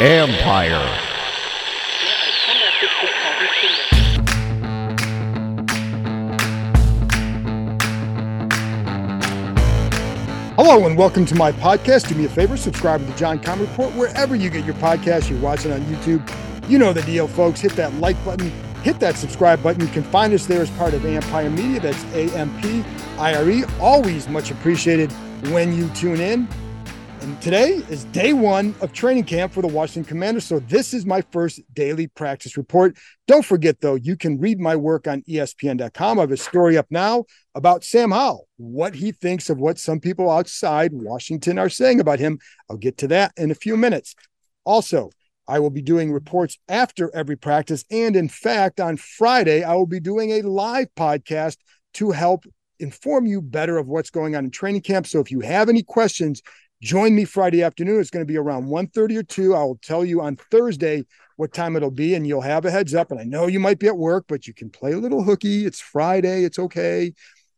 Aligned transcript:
Empire. 0.00 0.82
Hello 10.56 10.86
and 10.86 10.98
welcome 10.98 11.24
to 11.26 11.34
my 11.36 11.52
podcast. 11.52 12.08
Do 12.08 12.16
me 12.16 12.24
a 12.24 12.28
favor, 12.28 12.56
subscribe 12.56 13.00
to 13.00 13.06
the 13.06 13.16
John 13.16 13.38
Keim 13.38 13.60
Report 13.60 13.94
wherever 13.94 14.34
you 14.34 14.50
get 14.50 14.64
your 14.64 14.74
podcast. 14.76 15.30
You're 15.30 15.38
watching 15.38 15.70
on 15.70 15.80
YouTube. 15.82 16.28
You 16.68 16.78
know 16.78 16.92
the 16.92 17.02
deal, 17.02 17.28
folks. 17.28 17.60
Hit 17.60 17.76
that 17.76 17.94
like 17.94 18.22
button, 18.24 18.50
hit 18.82 18.98
that 18.98 19.16
subscribe 19.16 19.62
button. 19.62 19.82
You 19.82 19.92
can 19.92 20.02
find 20.02 20.34
us 20.34 20.46
there 20.46 20.62
as 20.62 20.70
part 20.70 20.92
of 20.92 21.04
Empire 21.04 21.50
Media. 21.50 21.78
That's 21.78 22.02
A 22.14 22.36
M 22.36 22.60
P 22.60 22.82
I 23.16 23.36
R 23.36 23.48
E. 23.48 23.62
Always 23.78 24.28
much 24.28 24.50
appreciated 24.50 25.12
when 25.52 25.72
you 25.72 25.88
tune 25.90 26.20
in. 26.20 26.48
And 27.24 27.40
today 27.40 27.80
is 27.88 28.04
day 28.04 28.34
one 28.34 28.74
of 28.82 28.92
training 28.92 29.24
camp 29.24 29.54
for 29.54 29.62
the 29.62 29.68
Washington 29.68 30.04
Commanders. 30.04 30.44
So 30.44 30.58
this 30.58 30.92
is 30.92 31.06
my 31.06 31.22
first 31.32 31.62
daily 31.72 32.06
practice 32.06 32.58
report. 32.58 32.98
Don't 33.26 33.46
forget, 33.46 33.80
though, 33.80 33.94
you 33.94 34.14
can 34.14 34.38
read 34.38 34.60
my 34.60 34.76
work 34.76 35.08
on 35.08 35.22
ESPN.com. 35.22 36.18
I 36.18 36.20
have 36.20 36.32
a 36.32 36.36
story 36.36 36.76
up 36.76 36.86
now 36.90 37.24
about 37.54 37.82
Sam 37.82 38.10
Howell, 38.10 38.46
what 38.58 38.94
he 38.94 39.10
thinks 39.10 39.48
of 39.48 39.56
what 39.56 39.78
some 39.78 40.00
people 40.00 40.30
outside 40.30 40.90
Washington 40.92 41.58
are 41.58 41.70
saying 41.70 41.98
about 41.98 42.18
him. 42.18 42.38
I'll 42.68 42.76
get 42.76 42.98
to 42.98 43.08
that 43.08 43.32
in 43.38 43.50
a 43.50 43.54
few 43.54 43.78
minutes. 43.78 44.14
Also, 44.66 45.08
I 45.48 45.60
will 45.60 45.70
be 45.70 45.80
doing 45.80 46.12
reports 46.12 46.58
after 46.68 47.10
every 47.16 47.36
practice. 47.36 47.86
And 47.90 48.16
in 48.16 48.28
fact, 48.28 48.80
on 48.80 48.98
Friday, 48.98 49.62
I 49.62 49.72
will 49.76 49.86
be 49.86 49.98
doing 49.98 50.32
a 50.32 50.42
live 50.42 50.88
podcast 50.94 51.56
to 51.94 52.10
help 52.10 52.44
inform 52.80 53.24
you 53.24 53.40
better 53.40 53.78
of 53.78 53.88
what's 53.88 54.10
going 54.10 54.36
on 54.36 54.44
in 54.44 54.50
training 54.50 54.82
camp. 54.82 55.06
So 55.06 55.20
if 55.20 55.30
you 55.30 55.40
have 55.40 55.68
any 55.68 55.82
questions, 55.82 56.42
Join 56.82 57.14
me 57.14 57.24
Friday 57.24 57.62
afternoon. 57.62 58.00
It's 58.00 58.10
going 58.10 58.26
to 58.26 58.30
be 58.30 58.36
around 58.36 58.66
1.30 58.66 59.16
or 59.16 59.22
2. 59.22 59.54
I 59.54 59.64
will 59.64 59.78
tell 59.82 60.04
you 60.04 60.20
on 60.20 60.36
Thursday 60.50 61.04
what 61.36 61.52
time 61.52 61.76
it'll 61.76 61.90
be, 61.90 62.14
and 62.14 62.26
you'll 62.26 62.42
have 62.42 62.64
a 62.64 62.70
heads 62.70 62.94
up. 62.94 63.10
And 63.10 63.18
I 63.18 63.24
know 63.24 63.46
you 63.46 63.58
might 63.58 63.78
be 63.78 63.86
at 63.86 63.96
work, 63.96 64.26
but 64.28 64.46
you 64.46 64.54
can 64.54 64.70
play 64.70 64.92
a 64.92 64.98
little 64.98 65.22
hooky. 65.22 65.64
It's 65.66 65.80
Friday. 65.80 66.44
It's 66.44 66.58
okay. 66.58 67.14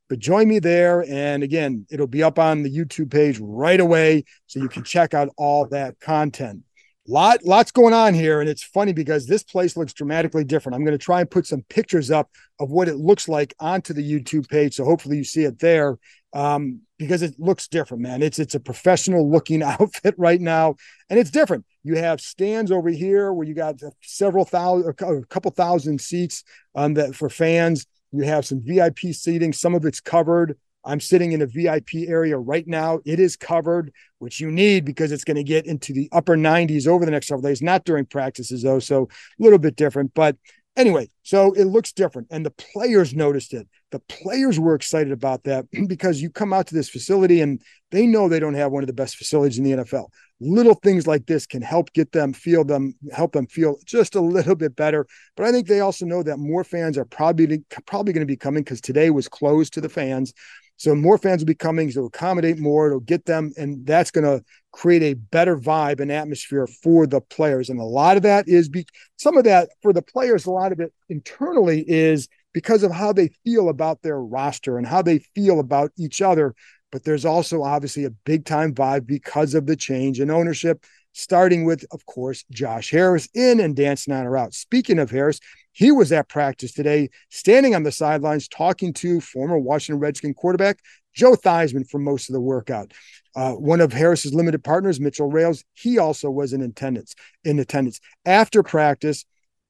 But 0.09 0.21
join 0.21 0.49
me 0.49 0.61
there. 0.61 1.05
And 1.09 1.43
again, 1.43 1.87
it'll 1.91 2.07
be 2.07 2.23
up 2.23 2.39
on 2.39 2.63
the 2.63 2.71
YouTube 2.71 3.11
page 3.11 3.41
right 3.41 3.81
away. 3.81 4.25
So 4.47 4.61
you 4.61 4.69
can 4.69 4.85
check 4.85 5.13
out 5.13 5.29
all 5.37 5.67
that 5.69 5.99
content 5.99 6.63
lot 7.09 7.39
lots 7.45 7.71
going 7.71 7.95
on 7.95 8.15
here 8.15 8.41
and 8.41 8.49
it's 8.49 8.65
funny 8.65 8.93
because 8.93 9.27
this 9.27 9.43
place 9.43 9.77
looks 9.77 9.93
dramatically 9.93 10.45
different 10.45 10.75
i'm 10.75 10.85
going 10.85 10.97
to 10.97 11.05
try 11.05 11.21
and 11.21 11.31
put 11.31 11.47
some 11.47 11.63
pictures 11.69 12.11
up 12.11 12.31
of 12.59 12.71
what 12.71 12.89
it 12.89 12.97
looks 12.97 13.29
like 13.29 13.55
onto 13.61 13.93
the 13.93 14.03
youtube 14.03 14.49
page 14.49 14.75
so 14.75 14.85
hopefully 14.85 15.17
you 15.17 15.25
see 15.25 15.45
it 15.45 15.59
there 15.59 15.99
um, 16.33 16.81
because 16.99 17.23
it 17.23 17.35
looks 17.39 17.69
different 17.69 18.03
man 18.03 18.23
it's 18.23 18.39
it's 18.39 18.55
a 18.55 18.61
professional 18.61 19.31
looking 19.31 19.63
outfit 19.63 20.15
right 20.17 20.41
now 20.41 20.75
and 21.11 21.19
it's 21.19 21.31
different 21.31 21.65
you 21.83 21.97
have 21.97 22.21
stands 22.21 22.71
over 22.71 22.89
here 22.89 23.33
where 23.33 23.47
you 23.47 23.55
got 23.55 23.81
several 24.03 24.45
thousand 24.45 24.89
a 24.89 25.27
couple 25.27 25.51
thousand 25.51 26.01
seats 26.01 26.45
um, 26.75 26.95
that 26.95 27.15
for 27.15 27.29
fans 27.29 27.87
you 28.13 28.23
have 28.23 28.47
some 28.47 28.63
vip 28.63 28.99
seating 28.99 29.53
some 29.53 29.75
of 29.75 29.85
it's 29.85 30.01
covered 30.01 30.57
I'm 30.87 31.01
sitting 31.01 31.33
in 31.33 31.43
a 31.43 31.47
VIP 31.47 32.07
area 32.07 32.39
right 32.39 32.67
now. 32.67 33.01
It 33.05 33.19
is 33.19 33.37
covered, 33.37 33.93
which 34.21 34.41
you 34.41 34.53
need 34.53 34.85
because 34.85 35.11
it's 35.11 35.25
going 35.25 35.37
to 35.37 35.43
get 35.43 35.67
into 35.67 35.93
the 35.93 36.09
upper 36.13 36.37
90s 36.37 36.87
over 36.87 37.05
the 37.05 37.11
next 37.11 37.27
several 37.27 37.43
days, 37.43 37.61
not 37.61 37.85
during 37.85 38.07
practices, 38.07 38.63
though. 38.63 38.79
So 38.79 39.03
a 39.03 39.43
little 39.43 39.59
bit 39.59 39.75
different. 39.75 40.15
But 40.15 40.37
anyway, 40.77 41.09
so 41.23 41.53
it 41.53 41.65
looks 41.65 41.93
different. 41.93 42.29
And 42.31 42.45
the 42.45 42.53
players 42.53 43.15
noticed 43.15 43.53
it. 43.55 43.67
The 43.91 44.01
players 44.01 44.59
were 44.59 44.75
excited 44.75 45.13
about 45.13 45.45
that 45.45 45.67
because 45.89 46.21
you 46.21 46.31
come 46.31 46.53
out 46.53 46.67
to 46.69 46.75
this 46.75 46.89
facility 46.89 47.41
and 47.41 47.61
they 47.91 48.07
know 48.07 48.29
they 48.29 48.41
don't 48.41 48.55
have 48.55 48.73
one 48.73 48.83
of 48.83 48.87
the 48.87 48.93
best 48.93 49.17
facilities 49.17 49.59
in 49.59 49.65
the 49.65 49.73
NFL. 49.73 50.07
Little 50.41 50.75
things 50.75 51.07
like 51.07 51.27
this 51.27 51.47
can 51.47 51.63
help 51.63 51.93
get 51.93 52.13
them 52.13 52.33
feel 52.33 52.65
them, 52.65 52.95
help 53.13 53.33
them 53.33 53.47
feel 53.47 53.77
just 53.87 54.15
a 54.15 54.21
little 54.21 54.55
bit 54.55 54.77
better. 54.77 55.07
But 55.37 55.47
I 55.47 55.53
think 55.53 55.67
they 55.67 55.81
also 55.81 56.05
know 56.05 56.23
that 56.23 56.39
more 56.39 56.65
fans 56.65 56.99
are 56.99 57.07
probably 57.07 57.65
probably 57.87 58.13
going 58.13 58.27
to 58.27 58.31
be 58.31 58.37
coming 58.37 58.63
because 58.63 58.81
today 58.81 59.11
was 59.11 59.29
closed 59.29 59.73
to 59.75 59.81
the 59.81 59.89
fans. 59.89 60.35
So 60.77 60.95
more 60.95 61.19
fans 61.19 61.41
will 61.41 61.47
be 61.47 61.55
coming 61.55 61.91
to 61.93 62.05
accommodate 62.05 62.59
more. 62.59 62.89
It'll 62.89 63.01
get 63.01 63.25
them, 63.25 63.53
and 63.57 63.87
that's 63.87 64.11
going 64.11 64.25
to 64.25 64.45
create 64.73 65.03
a 65.03 65.15
better 65.15 65.57
vibe 65.57 66.01
and 66.01 66.13
atmosphere 66.13 66.67
for 66.83 67.07
the 67.07 67.21
players. 67.21 67.71
And 67.71 67.81
a 67.81 67.85
lot 67.85 68.17
of 68.17 68.23
that 68.25 68.47
is 68.47 68.69
be 68.69 68.87
some 69.17 69.37
of 69.39 69.45
that 69.45 69.71
for 69.83 69.93
the 69.93 70.03
players. 70.03 70.45
A 70.47 70.51
lot 70.51 70.73
of 70.73 70.81
it 70.81 70.93
internally 71.09 71.85
is 71.89 72.29
because 72.53 72.83
of 72.83 72.93
how 72.93 73.13
they 73.13 73.29
feel 73.45 73.69
about 73.69 74.03
their 74.03 74.21
roster 74.21 74.79
and 74.79 74.87
how 74.87 75.03
they 75.03 75.19
feel 75.35 75.61
about 75.61 75.93
each 75.97 76.21
other. 76.21 76.55
But 76.93 77.05
there's 77.05 77.25
also 77.25 77.63
obviously 77.63 78.05
a 78.05 78.11
big 78.11 78.45
time 78.45 78.75
vibe 78.75 79.07
because 79.07 79.55
of 79.55 79.67
the 79.67 79.77
change 79.77 80.21
in 80.21 80.31
ownership 80.31 80.85
starting 81.17 81.65
with, 81.65 81.85
of 81.93 82.05
course, 82.05 82.45
Josh 82.51 82.91
Harris 82.91 83.27
in 83.35 83.59
and 83.59 83.75
Dan 83.75 83.97
Snyder 83.97 84.37
out. 84.37 84.53
Speaking 84.53 84.99
of 84.99 85.11
Harris, 85.11 85.41
he 85.73 85.91
was 85.91 86.13
at 86.13 86.29
practice 86.29 86.73
today, 86.73 87.09
standing 87.31 87.75
on 87.75 87.83
the 87.83 87.93
sidelines, 87.93 88.49
talking 88.49 88.93
to 88.95 89.21
former 89.21 89.59
Washington 89.59 89.99
Redskin 89.99 90.35
quarterback 90.35 90.79
Joe 91.15 91.33
Theismann 91.33 91.89
for 91.89 91.99
most 91.99 92.29
of 92.29 92.35
the 92.35 92.41
workout. 92.41 92.93
Uh, 93.35 93.53
one 93.53 93.81
of 93.81 93.93
Harris's 93.93 94.35
limited 94.35 94.63
partners, 94.63 95.01
Mitchell 95.01 95.31
Rales, 95.31 95.65
he 95.73 95.99
also 95.99 96.31
was 96.31 96.53
in 96.53 96.61
attendance. 96.61 97.15
In 97.45 97.59
attendance 97.59 97.99
after 98.27 98.63
practice, 98.63 99.25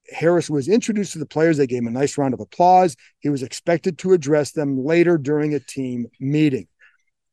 Harris 0.09 0.49
was 0.49 0.67
introduced 0.67 1.13
to 1.13 1.19
the 1.19 1.25
players. 1.25 1.57
They 1.57 1.67
gave 1.67 1.79
him 1.79 1.87
a 1.87 1.91
nice 1.91 2.17
round 2.17 2.33
of 2.33 2.41
applause. 2.41 2.97
He 3.19 3.29
was 3.29 3.43
expected 3.43 3.97
to 3.99 4.11
address 4.11 4.51
them 4.51 4.83
later 4.83 5.17
during 5.17 5.53
a 5.53 5.59
team 5.61 6.07
meeting. 6.19 6.67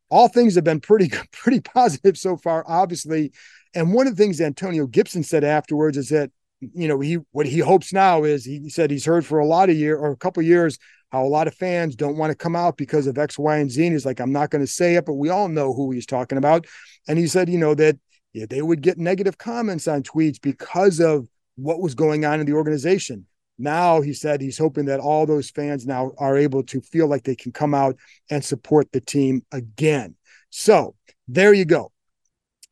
All 0.09 0.29
things 0.29 0.55
have 0.55 0.65
been 0.65 0.81
pretty 0.81 1.11
pretty 1.33 1.61
positive 1.61 2.17
so 2.17 2.37
far, 2.37 2.65
obviously. 2.67 3.33
And 3.75 3.93
one 3.93 4.07
of 4.07 4.17
the 4.17 4.23
things 4.23 4.41
Antonio 4.41 4.87
Gibson 4.87 5.23
said 5.23 5.45
afterwards 5.45 5.97
is 5.97 6.09
that, 6.11 6.31
you 6.61 6.89
know, 6.89 7.01
he 7.01 7.19
what 7.33 7.47
he 7.47 7.59
hopes 7.59 7.93
now 7.93 8.25
is 8.25 8.45
he 8.45 8.69
said 8.69 8.91
he's 8.91 9.05
heard 9.05 9.27
for 9.27 9.39
a 9.39 9.47
lot 9.47 9.71
of 9.71 9.77
year 9.77 9.97
or 9.97 10.13
a 10.13 10.17
couple 10.17 10.43
years 10.43 10.79
how 11.11 11.25
a 11.25 11.29
lot 11.29 11.47
of 11.47 11.55
fans 11.55 11.95
don't 11.95 12.17
want 12.17 12.31
to 12.31 12.37
come 12.37 12.57
out 12.57 12.77
because 12.77 13.07
of 13.07 13.19
X, 13.19 13.39
Y, 13.39 13.59
and 13.59 13.71
Z. 13.71 13.85
And 13.85 13.93
he's 13.93 14.07
like, 14.07 14.21
I'm 14.21 14.33
not 14.33 14.51
going 14.51 14.65
to 14.65 14.71
say 14.71 14.95
it, 14.95 15.05
but 15.05 15.15
we 15.15 15.29
all 15.29 15.49
know 15.49 15.73
who 15.73 15.91
he's 15.93 16.07
talking 16.07 16.39
about. 16.39 16.67
And 17.07 17.19
he 17.19 17.27
said, 17.27 17.49
you 17.49 17.59
know, 17.59 17.75
that 17.75 17.97
yeah, 18.33 18.47
they 18.49 18.63
would 18.63 18.83
get 18.83 18.99
negative 18.99 19.39
comments 19.39 19.87
on 19.87 20.03
tweets 20.03 20.41
because 20.41 21.01
of 21.01 21.29
what 21.57 21.81
was 21.81 21.95
going 21.95 22.25
on 22.25 22.41
in 22.41 22.47
the 22.47 22.53
organization. 22.53 23.27
Now 23.59 24.01
he 24.01 24.13
said 24.13 24.41
he's 24.41 24.59
hoping 24.59 24.87
that 24.87 24.99
all 24.99 25.27
those 25.27 25.51
fans 25.51 25.87
now 25.87 26.11
are 26.19 26.37
able 26.37 26.65
to 26.65 26.81
feel 26.81 27.07
like 27.07 27.23
they 27.23 27.37
can 27.37 27.53
come 27.53 27.75
out 27.75 27.97
and 28.29 28.45
support 28.45 28.91
the 28.91 29.01
team 29.01 29.43
again. 29.53 30.17
So 30.51 30.97
there 31.29 31.55
you 31.55 31.65
go. 31.65 31.93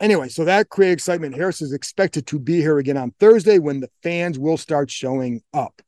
Anyway, 0.00 0.28
so 0.28 0.44
that 0.44 0.68
created 0.68 0.94
excitement. 0.94 1.34
Harris 1.34 1.62
is 1.62 1.72
expected 1.72 2.26
to 2.26 2.38
be 2.38 2.56
here 2.56 2.78
again 2.78 2.96
on 2.96 3.12
Thursday 3.20 3.58
when 3.58 3.80
the 3.80 3.90
fans 4.02 4.38
will 4.38 4.56
start 4.56 4.90
showing 4.90 5.40
up. 5.54 5.80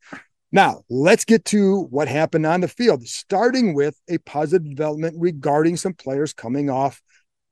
Now, 0.52 0.82
let's 0.88 1.24
get 1.24 1.44
to 1.46 1.80
what 1.90 2.06
happened 2.06 2.46
on 2.46 2.60
the 2.60 2.68
field, 2.68 3.04
starting 3.08 3.74
with 3.74 3.98
a 4.08 4.18
positive 4.18 4.68
development 4.68 5.16
regarding 5.18 5.76
some 5.76 5.94
players 5.94 6.32
coming 6.32 6.70
off 6.70 7.02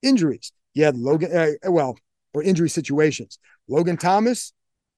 injuries. 0.02 0.52
You 0.74 0.84
had 0.84 0.96
Logan, 0.96 1.36
uh, 1.36 1.70
well, 1.70 1.98
or 2.32 2.44
injury 2.44 2.68
situations. 2.68 3.40
Logan 3.68 3.96
Thomas, 3.96 4.52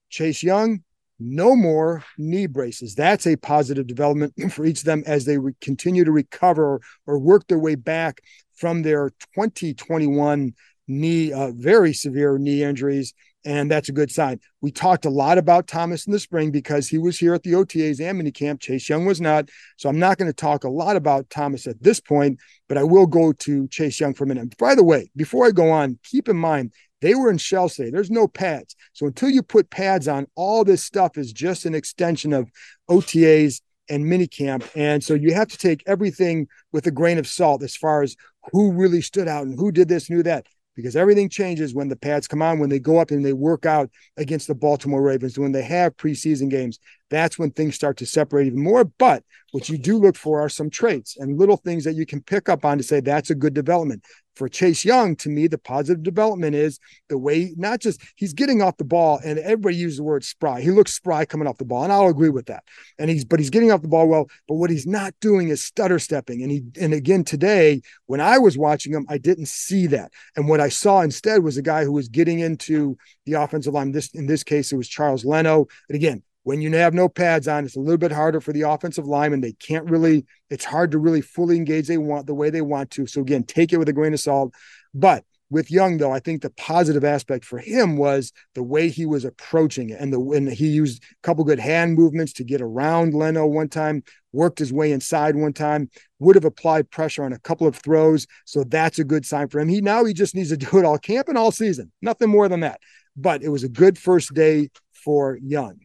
Chase 0.09 0.43
Young, 0.43 0.83
no 1.19 1.55
more 1.55 2.03
knee 2.17 2.45
braces. 2.45 2.93
That's 2.95 3.25
a 3.25 3.37
positive 3.37 3.87
development 3.87 4.33
for 4.51 4.65
each 4.65 4.79
of 4.79 4.85
them 4.85 5.03
as 5.05 5.25
they 5.25 5.37
re- 5.37 5.53
continue 5.61 6.03
to 6.03 6.11
recover 6.11 6.81
or 7.07 7.17
work 7.17 7.47
their 7.47 7.59
way 7.59 7.75
back 7.75 8.21
from 8.53 8.83
their 8.83 9.09
2021 9.33 10.53
knee, 10.87 11.31
uh, 11.31 11.51
very 11.55 11.93
severe 11.93 12.37
knee 12.37 12.63
injuries, 12.63 13.13
and 13.45 13.69
that's 13.69 13.89
a 13.89 13.93
good 13.93 14.11
sign. 14.11 14.39
We 14.61 14.71
talked 14.71 15.05
a 15.05 15.09
lot 15.09 15.37
about 15.37 15.67
Thomas 15.67 16.07
in 16.07 16.11
the 16.11 16.19
spring 16.19 16.51
because 16.51 16.87
he 16.87 16.97
was 16.97 17.17
here 17.17 17.35
at 17.35 17.43
the 17.43 17.53
OTAs 17.53 18.01
and 18.01 18.19
minicamp. 18.19 18.59
Chase 18.59 18.89
Young 18.89 19.05
was 19.05 19.21
not, 19.21 19.49
so 19.77 19.87
I'm 19.87 19.99
not 19.99 20.17
going 20.17 20.29
to 20.29 20.33
talk 20.33 20.63
a 20.63 20.69
lot 20.69 20.95
about 20.95 21.29
Thomas 21.29 21.67
at 21.67 21.81
this 21.81 21.99
point, 21.99 22.39
but 22.67 22.77
I 22.77 22.83
will 22.83 23.05
go 23.05 23.31
to 23.33 23.67
Chase 23.67 23.99
Young 23.99 24.15
for 24.15 24.23
a 24.23 24.27
minute. 24.27 24.57
By 24.57 24.73
the 24.73 24.83
way, 24.83 25.11
before 25.15 25.45
I 25.45 25.51
go 25.51 25.69
on, 25.69 25.99
keep 26.03 26.27
in 26.27 26.37
mind 26.37 26.73
they 27.01 27.13
were 27.13 27.29
in 27.29 27.37
shell. 27.37 27.69
There's 27.77 28.09
no 28.09 28.27
pads, 28.27 28.75
so 28.93 29.05
until 29.05 29.29
you 29.29 29.43
put 29.43 29.69
pads 29.69 30.07
on, 30.07 30.25
all 30.35 30.63
this 30.63 30.83
stuff 30.83 31.17
is 31.17 31.31
just 31.31 31.65
an 31.65 31.75
extension 31.75 32.33
of 32.33 32.49
OTAs 32.89 33.61
and 33.89 34.05
minicamp. 34.05 34.67
And 34.75 35.03
so 35.03 35.13
you 35.13 35.33
have 35.33 35.47
to 35.49 35.57
take 35.57 35.83
everything 35.85 36.47
with 36.71 36.87
a 36.87 36.91
grain 36.91 37.17
of 37.17 37.27
salt 37.27 37.63
as 37.63 37.75
far 37.75 38.01
as 38.01 38.15
who 38.51 38.71
really 38.71 39.01
stood 39.01 39.27
out 39.27 39.45
and 39.45 39.57
who 39.57 39.71
did 39.71 39.87
this 39.87 40.09
and 40.09 40.17
who 40.17 40.23
that 40.23 40.47
because 40.75 40.95
everything 40.95 41.29
changes 41.29 41.73
when 41.73 41.87
the 41.87 41.95
pads 41.95 42.27
come 42.27 42.41
on, 42.41 42.59
when 42.59 42.69
they 42.69 42.79
go 42.79 42.97
up 42.97 43.11
and 43.11 43.25
they 43.25 43.33
work 43.33 43.65
out 43.65 43.89
against 44.17 44.47
the 44.47 44.55
Baltimore 44.55 45.01
Ravens, 45.01 45.39
when 45.39 45.51
they 45.51 45.63
have 45.63 45.97
preseason 45.97 46.49
games. 46.49 46.79
That's 47.09 47.39
when 47.39 47.51
things 47.51 47.75
start 47.75 47.97
to 47.97 48.05
separate 48.05 48.47
even 48.47 48.61
more. 48.61 48.83
But 48.83 49.23
what 49.51 49.69
you 49.69 49.77
do 49.77 49.97
look 49.97 50.15
for 50.15 50.41
are 50.41 50.49
some 50.49 50.69
traits 50.69 51.17
and 51.17 51.37
little 51.37 51.57
things 51.57 51.83
that 51.85 51.95
you 51.95 52.05
can 52.05 52.21
pick 52.21 52.49
up 52.49 52.65
on 52.65 52.77
to 52.77 52.83
say 52.83 52.99
that's 52.99 53.29
a 53.29 53.35
good 53.35 53.53
development. 53.53 54.03
For 54.35 54.49
Chase 54.49 54.83
Young, 54.83 55.15
to 55.17 55.29
me, 55.29 55.47
the 55.47 55.57
positive 55.57 56.03
development 56.03 56.55
is 56.55 56.79
the 57.09 57.17
way 57.17 57.53
not 57.57 57.79
just 57.79 58.01
he's 58.15 58.33
getting 58.33 58.61
off 58.61 58.77
the 58.77 58.83
ball, 58.83 59.19
and 59.23 59.39
everybody 59.39 59.75
uses 59.75 59.97
the 59.97 60.03
word 60.03 60.23
spry. 60.23 60.61
He 60.61 60.71
looks 60.71 60.93
spry 60.93 61.25
coming 61.25 61.47
off 61.47 61.57
the 61.57 61.65
ball, 61.65 61.83
and 61.83 61.91
I'll 61.91 62.07
agree 62.07 62.29
with 62.29 62.47
that. 62.47 62.63
And 62.99 63.09
he's 63.09 63.25
but 63.25 63.39
he's 63.39 63.49
getting 63.49 63.71
off 63.71 63.81
the 63.81 63.87
ball 63.87 64.07
well. 64.07 64.29
But 64.47 64.55
what 64.55 64.69
he's 64.69 64.87
not 64.87 65.13
doing 65.21 65.49
is 65.49 65.63
stutter 65.63 65.99
stepping. 65.99 66.41
And 66.41 66.51
he 66.51 66.63
and 66.79 66.93
again 66.93 67.23
today, 67.23 67.81
when 68.05 68.21
I 68.21 68.37
was 68.37 68.57
watching 68.57 68.93
him, 68.93 69.05
I 69.09 69.17
didn't 69.17 69.47
see 69.47 69.87
that. 69.87 70.11
And 70.35 70.47
what 70.47 70.59
I 70.59 70.69
saw 70.69 71.01
instead 71.01 71.43
was 71.43 71.57
a 71.57 71.61
guy 71.61 71.83
who 71.83 71.93
was 71.93 72.09
getting 72.09 72.39
into 72.39 72.97
the 73.25 73.33
offensive 73.33 73.73
line. 73.73 73.91
This 73.91 74.13
in 74.13 74.27
this 74.27 74.43
case, 74.43 74.71
it 74.71 74.77
was 74.77 74.87
Charles 74.87 75.25
Leno. 75.25 75.67
And 75.89 75.95
again, 75.95 76.23
when 76.45 76.61
you 76.61 76.71
have 76.73 76.93
no 76.93 77.09
pads 77.09 77.47
on, 77.47 77.65
it's 77.65 77.75
a 77.75 77.79
little 77.79 77.97
bit 77.97 78.11
harder 78.11 78.39
for 78.39 78.53
the 78.53 78.61
offensive 78.61 79.07
lineman. 79.07 79.41
They 79.41 79.53
can't 79.53 79.89
really, 79.89 80.27
it's 80.51 80.63
hard 80.63 80.91
to 80.91 80.99
really 80.99 81.21
fully 81.21 81.57
engage 81.57 81.87
they 81.87 81.97
want 81.97 82.27
the 82.27 82.35
way 82.35 82.51
they 82.51 82.61
want 82.61 82.91
to. 82.91 83.07
So 83.07 83.21
again, 83.21 83.43
take 83.43 83.73
it 83.73 83.77
with 83.77 83.89
a 83.89 83.93
grain 83.93 84.13
of 84.13 84.19
salt. 84.19 84.53
But 84.93 85.23
with 85.49 85.71
Young, 85.71 85.97
though, 85.97 86.11
I 86.11 86.19
think 86.19 86.43
the 86.43 86.51
positive 86.51 87.03
aspect 87.03 87.45
for 87.45 87.57
him 87.57 87.97
was 87.97 88.31
the 88.53 88.61
way 88.61 88.89
he 88.89 89.07
was 89.07 89.25
approaching 89.25 89.89
it, 89.89 89.99
and 89.99 90.13
the 90.13 90.19
and 90.19 90.47
he 90.47 90.67
used 90.67 91.01
a 91.03 91.15
couple 91.23 91.43
good 91.43 91.59
hand 91.59 91.95
movements 91.95 92.33
to 92.33 92.43
get 92.43 92.61
around 92.61 93.15
Leno 93.15 93.47
one 93.47 93.69
time, 93.69 94.03
worked 94.31 94.59
his 94.59 94.73
way 94.73 94.91
inside 94.91 95.35
one 95.35 95.53
time, 95.53 95.89
would 96.19 96.35
have 96.35 96.45
applied 96.45 96.91
pressure 96.91 97.23
on 97.23 97.33
a 97.33 97.39
couple 97.39 97.65
of 97.65 97.75
throws. 97.75 98.27
So 98.45 98.63
that's 98.63 98.99
a 98.99 99.03
good 99.03 99.25
sign 99.25 99.47
for 99.47 99.59
him. 99.59 99.67
He 99.67 99.81
now 99.81 100.05
he 100.05 100.13
just 100.13 100.35
needs 100.35 100.49
to 100.49 100.57
do 100.57 100.77
it 100.77 100.85
all 100.85 100.99
camp 100.99 101.27
and 101.27 101.37
all 101.37 101.51
season, 101.51 101.91
nothing 102.03 102.29
more 102.29 102.47
than 102.47 102.59
that. 102.59 102.79
But 103.15 103.41
it 103.41 103.49
was 103.49 103.63
a 103.63 103.69
good 103.69 103.97
first 103.97 104.33
day 104.33 104.69
for 104.91 105.39
Young. 105.41 105.84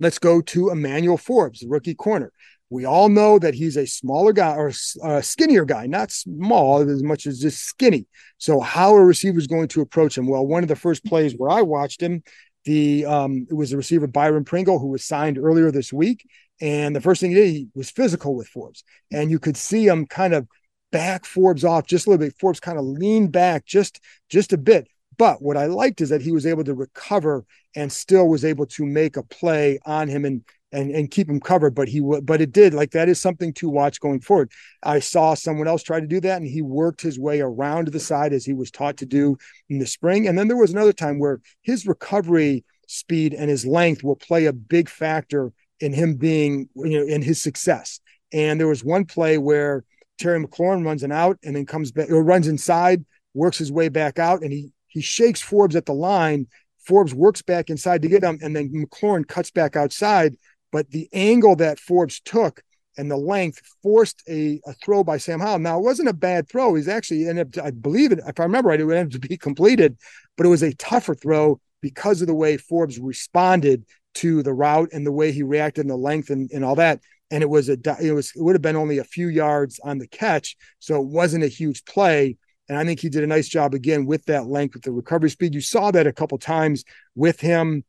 Let's 0.00 0.18
go 0.18 0.40
to 0.40 0.70
Emmanuel 0.70 1.16
Forbes, 1.16 1.60
the 1.60 1.68
rookie 1.68 1.94
corner. 1.94 2.32
We 2.70 2.84
all 2.84 3.08
know 3.08 3.38
that 3.38 3.54
he's 3.54 3.76
a 3.76 3.86
smaller 3.86 4.32
guy 4.32 4.56
or 4.56 4.72
a 5.04 5.22
skinnier 5.22 5.64
guy, 5.64 5.86
not 5.86 6.10
small 6.10 6.80
as 6.80 7.02
much 7.02 7.26
as 7.26 7.38
just 7.38 7.62
skinny. 7.62 8.06
So, 8.38 8.58
how 8.58 8.94
a 8.94 9.04
receiver 9.04 9.38
is 9.38 9.46
going 9.46 9.68
to 9.68 9.80
approach 9.80 10.18
him? 10.18 10.26
Well, 10.26 10.46
one 10.46 10.64
of 10.64 10.68
the 10.68 10.76
first 10.76 11.04
plays 11.04 11.34
where 11.36 11.50
I 11.50 11.62
watched 11.62 12.02
him, 12.02 12.24
the 12.64 13.04
um, 13.04 13.46
it 13.48 13.54
was 13.54 13.70
the 13.70 13.76
receiver 13.76 14.06
Byron 14.06 14.44
Pringle 14.44 14.78
who 14.78 14.88
was 14.88 15.04
signed 15.04 15.38
earlier 15.38 15.70
this 15.70 15.92
week, 15.92 16.26
and 16.60 16.96
the 16.96 17.00
first 17.00 17.20
thing 17.20 17.30
he 17.30 17.36
did 17.36 17.50
he 17.50 17.68
was 17.74 17.90
physical 17.90 18.34
with 18.34 18.48
Forbes, 18.48 18.82
and 19.12 19.30
you 19.30 19.38
could 19.38 19.56
see 19.56 19.86
him 19.86 20.06
kind 20.06 20.34
of 20.34 20.48
back 20.90 21.26
Forbes 21.26 21.64
off 21.64 21.86
just 21.86 22.06
a 22.06 22.10
little 22.10 22.26
bit. 22.26 22.34
Forbes 22.38 22.60
kind 22.60 22.78
of 22.78 22.84
leaned 22.84 23.30
back 23.30 23.66
just 23.66 24.00
just 24.28 24.52
a 24.52 24.58
bit. 24.58 24.88
But 25.16 25.42
what 25.42 25.56
I 25.56 25.66
liked 25.66 26.00
is 26.00 26.08
that 26.08 26.22
he 26.22 26.32
was 26.32 26.46
able 26.46 26.64
to 26.64 26.74
recover 26.74 27.44
and 27.76 27.92
still 27.92 28.28
was 28.28 28.44
able 28.44 28.66
to 28.66 28.86
make 28.86 29.16
a 29.16 29.22
play 29.22 29.78
on 29.84 30.08
him 30.08 30.24
and 30.24 30.44
and 30.72 30.90
and 30.90 31.10
keep 31.10 31.28
him 31.28 31.40
covered. 31.40 31.74
But 31.74 31.88
he 31.88 32.00
but 32.00 32.40
it 32.40 32.52
did 32.52 32.74
like 32.74 32.90
that 32.90 33.08
is 33.08 33.20
something 33.20 33.52
to 33.54 33.68
watch 33.68 34.00
going 34.00 34.20
forward. 34.20 34.50
I 34.82 34.98
saw 34.98 35.34
someone 35.34 35.68
else 35.68 35.82
try 35.82 36.00
to 36.00 36.06
do 36.06 36.20
that, 36.20 36.38
and 36.38 36.46
he 36.46 36.62
worked 36.62 37.00
his 37.00 37.18
way 37.18 37.40
around 37.40 37.88
the 37.88 38.00
side 38.00 38.32
as 38.32 38.44
he 38.44 38.52
was 38.52 38.70
taught 38.70 38.96
to 38.98 39.06
do 39.06 39.36
in 39.68 39.78
the 39.78 39.86
spring. 39.86 40.26
And 40.26 40.36
then 40.36 40.48
there 40.48 40.56
was 40.56 40.72
another 40.72 40.92
time 40.92 41.18
where 41.18 41.40
his 41.62 41.86
recovery 41.86 42.64
speed 42.86 43.32
and 43.32 43.48
his 43.48 43.64
length 43.64 44.02
will 44.02 44.16
play 44.16 44.46
a 44.46 44.52
big 44.52 44.88
factor 44.88 45.52
in 45.80 45.92
him 45.92 46.16
being 46.16 46.68
you 46.74 47.00
know 47.00 47.06
in 47.06 47.22
his 47.22 47.40
success. 47.40 48.00
And 48.32 48.58
there 48.58 48.68
was 48.68 48.84
one 48.84 49.04
play 49.04 49.38
where 49.38 49.84
Terry 50.18 50.44
McLaurin 50.44 50.84
runs 50.84 51.02
an 51.02 51.12
out 51.12 51.38
and 51.44 51.54
then 51.54 51.66
comes 51.66 51.92
back 51.92 52.10
or 52.10 52.22
runs 52.22 52.48
inside, 52.48 53.04
works 53.32 53.58
his 53.58 53.72
way 53.72 53.88
back 53.88 54.18
out, 54.18 54.42
and 54.42 54.52
he 54.52 54.72
he 54.94 55.02
shakes 55.02 55.42
Forbes 55.42 55.74
at 55.74 55.86
the 55.86 55.92
line. 55.92 56.46
Forbes 56.86 57.12
works 57.12 57.42
back 57.42 57.68
inside 57.68 58.00
to 58.02 58.08
get 58.08 58.22
him, 58.22 58.38
and 58.40 58.54
then 58.54 58.70
McLaurin 58.72 59.26
cuts 59.26 59.50
back 59.50 59.74
outside. 59.74 60.36
But 60.70 60.90
the 60.90 61.08
angle 61.12 61.56
that 61.56 61.80
Forbes 61.80 62.20
took 62.20 62.62
and 62.96 63.10
the 63.10 63.16
length 63.16 63.60
forced 63.82 64.22
a, 64.28 64.60
a 64.66 64.72
throw 64.74 65.02
by 65.02 65.16
Sam 65.16 65.40
Howell. 65.40 65.58
Now, 65.58 65.78
it 65.78 65.82
wasn't 65.82 66.08
a 66.08 66.14
bad 66.14 66.48
throw. 66.48 66.76
He's 66.76 66.86
actually 66.86 67.26
ended 67.26 67.58
I 67.58 67.72
believe 67.72 68.12
it, 68.12 68.20
if 68.24 68.38
I 68.38 68.44
remember 68.44 68.68
right, 68.68 68.80
it 68.80 68.84
ended 68.84 69.06
up 69.06 69.20
to 69.20 69.28
be 69.28 69.36
completed, 69.36 69.98
but 70.36 70.46
it 70.46 70.50
was 70.50 70.62
a 70.62 70.74
tougher 70.74 71.16
throw 71.16 71.60
because 71.80 72.20
of 72.20 72.28
the 72.28 72.34
way 72.34 72.56
Forbes 72.56 73.00
responded 73.00 73.84
to 74.14 74.44
the 74.44 74.52
route 74.52 74.90
and 74.92 75.04
the 75.04 75.12
way 75.12 75.32
he 75.32 75.42
reacted 75.42 75.82
and 75.82 75.90
the 75.90 75.96
length 75.96 76.30
and, 76.30 76.48
and 76.52 76.64
all 76.64 76.76
that. 76.76 77.00
And 77.32 77.42
it 77.42 77.50
was 77.50 77.68
a 77.68 77.76
it 78.00 78.12
was 78.12 78.30
it 78.36 78.42
would 78.42 78.54
have 78.54 78.62
been 78.62 78.76
only 78.76 78.98
a 78.98 79.04
few 79.04 79.26
yards 79.26 79.80
on 79.82 79.98
the 79.98 80.06
catch, 80.06 80.56
so 80.78 81.00
it 81.00 81.08
wasn't 81.08 81.42
a 81.42 81.48
huge 81.48 81.84
play. 81.84 82.36
And 82.68 82.78
I 82.78 82.84
think 82.84 83.00
he 83.00 83.08
did 83.08 83.24
a 83.24 83.26
nice 83.26 83.48
job 83.48 83.74
again 83.74 84.06
with 84.06 84.24
that 84.26 84.46
length, 84.46 84.74
with 84.74 84.84
the 84.84 84.92
recovery 84.92 85.30
speed. 85.30 85.54
You 85.54 85.60
saw 85.60 85.90
that 85.90 86.06
a 86.06 86.12
couple 86.12 86.38
times 86.38 86.84
with 87.14 87.40
him. 87.40 87.84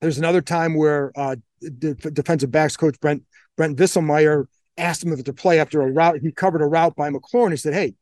There's 0.00 0.18
another 0.18 0.42
time 0.42 0.74
where 0.74 1.12
uh, 1.16 1.36
the 1.60 1.94
defensive 1.94 2.50
backs 2.50 2.76
coach 2.76 3.00
Brent 3.00 3.22
Brent 3.56 3.78
Vieselmeyer 3.78 4.46
asked 4.76 5.04
him 5.04 5.12
if 5.12 5.24
to 5.24 5.32
play 5.32 5.58
after 5.60 5.80
a 5.80 5.90
route. 5.90 6.20
He 6.20 6.32
covered 6.32 6.62
a 6.62 6.66
route 6.66 6.96
by 6.96 7.10
McLaurin. 7.10 7.52
He 7.52 7.56
said, 7.56 7.72
"Hey, 7.74 7.94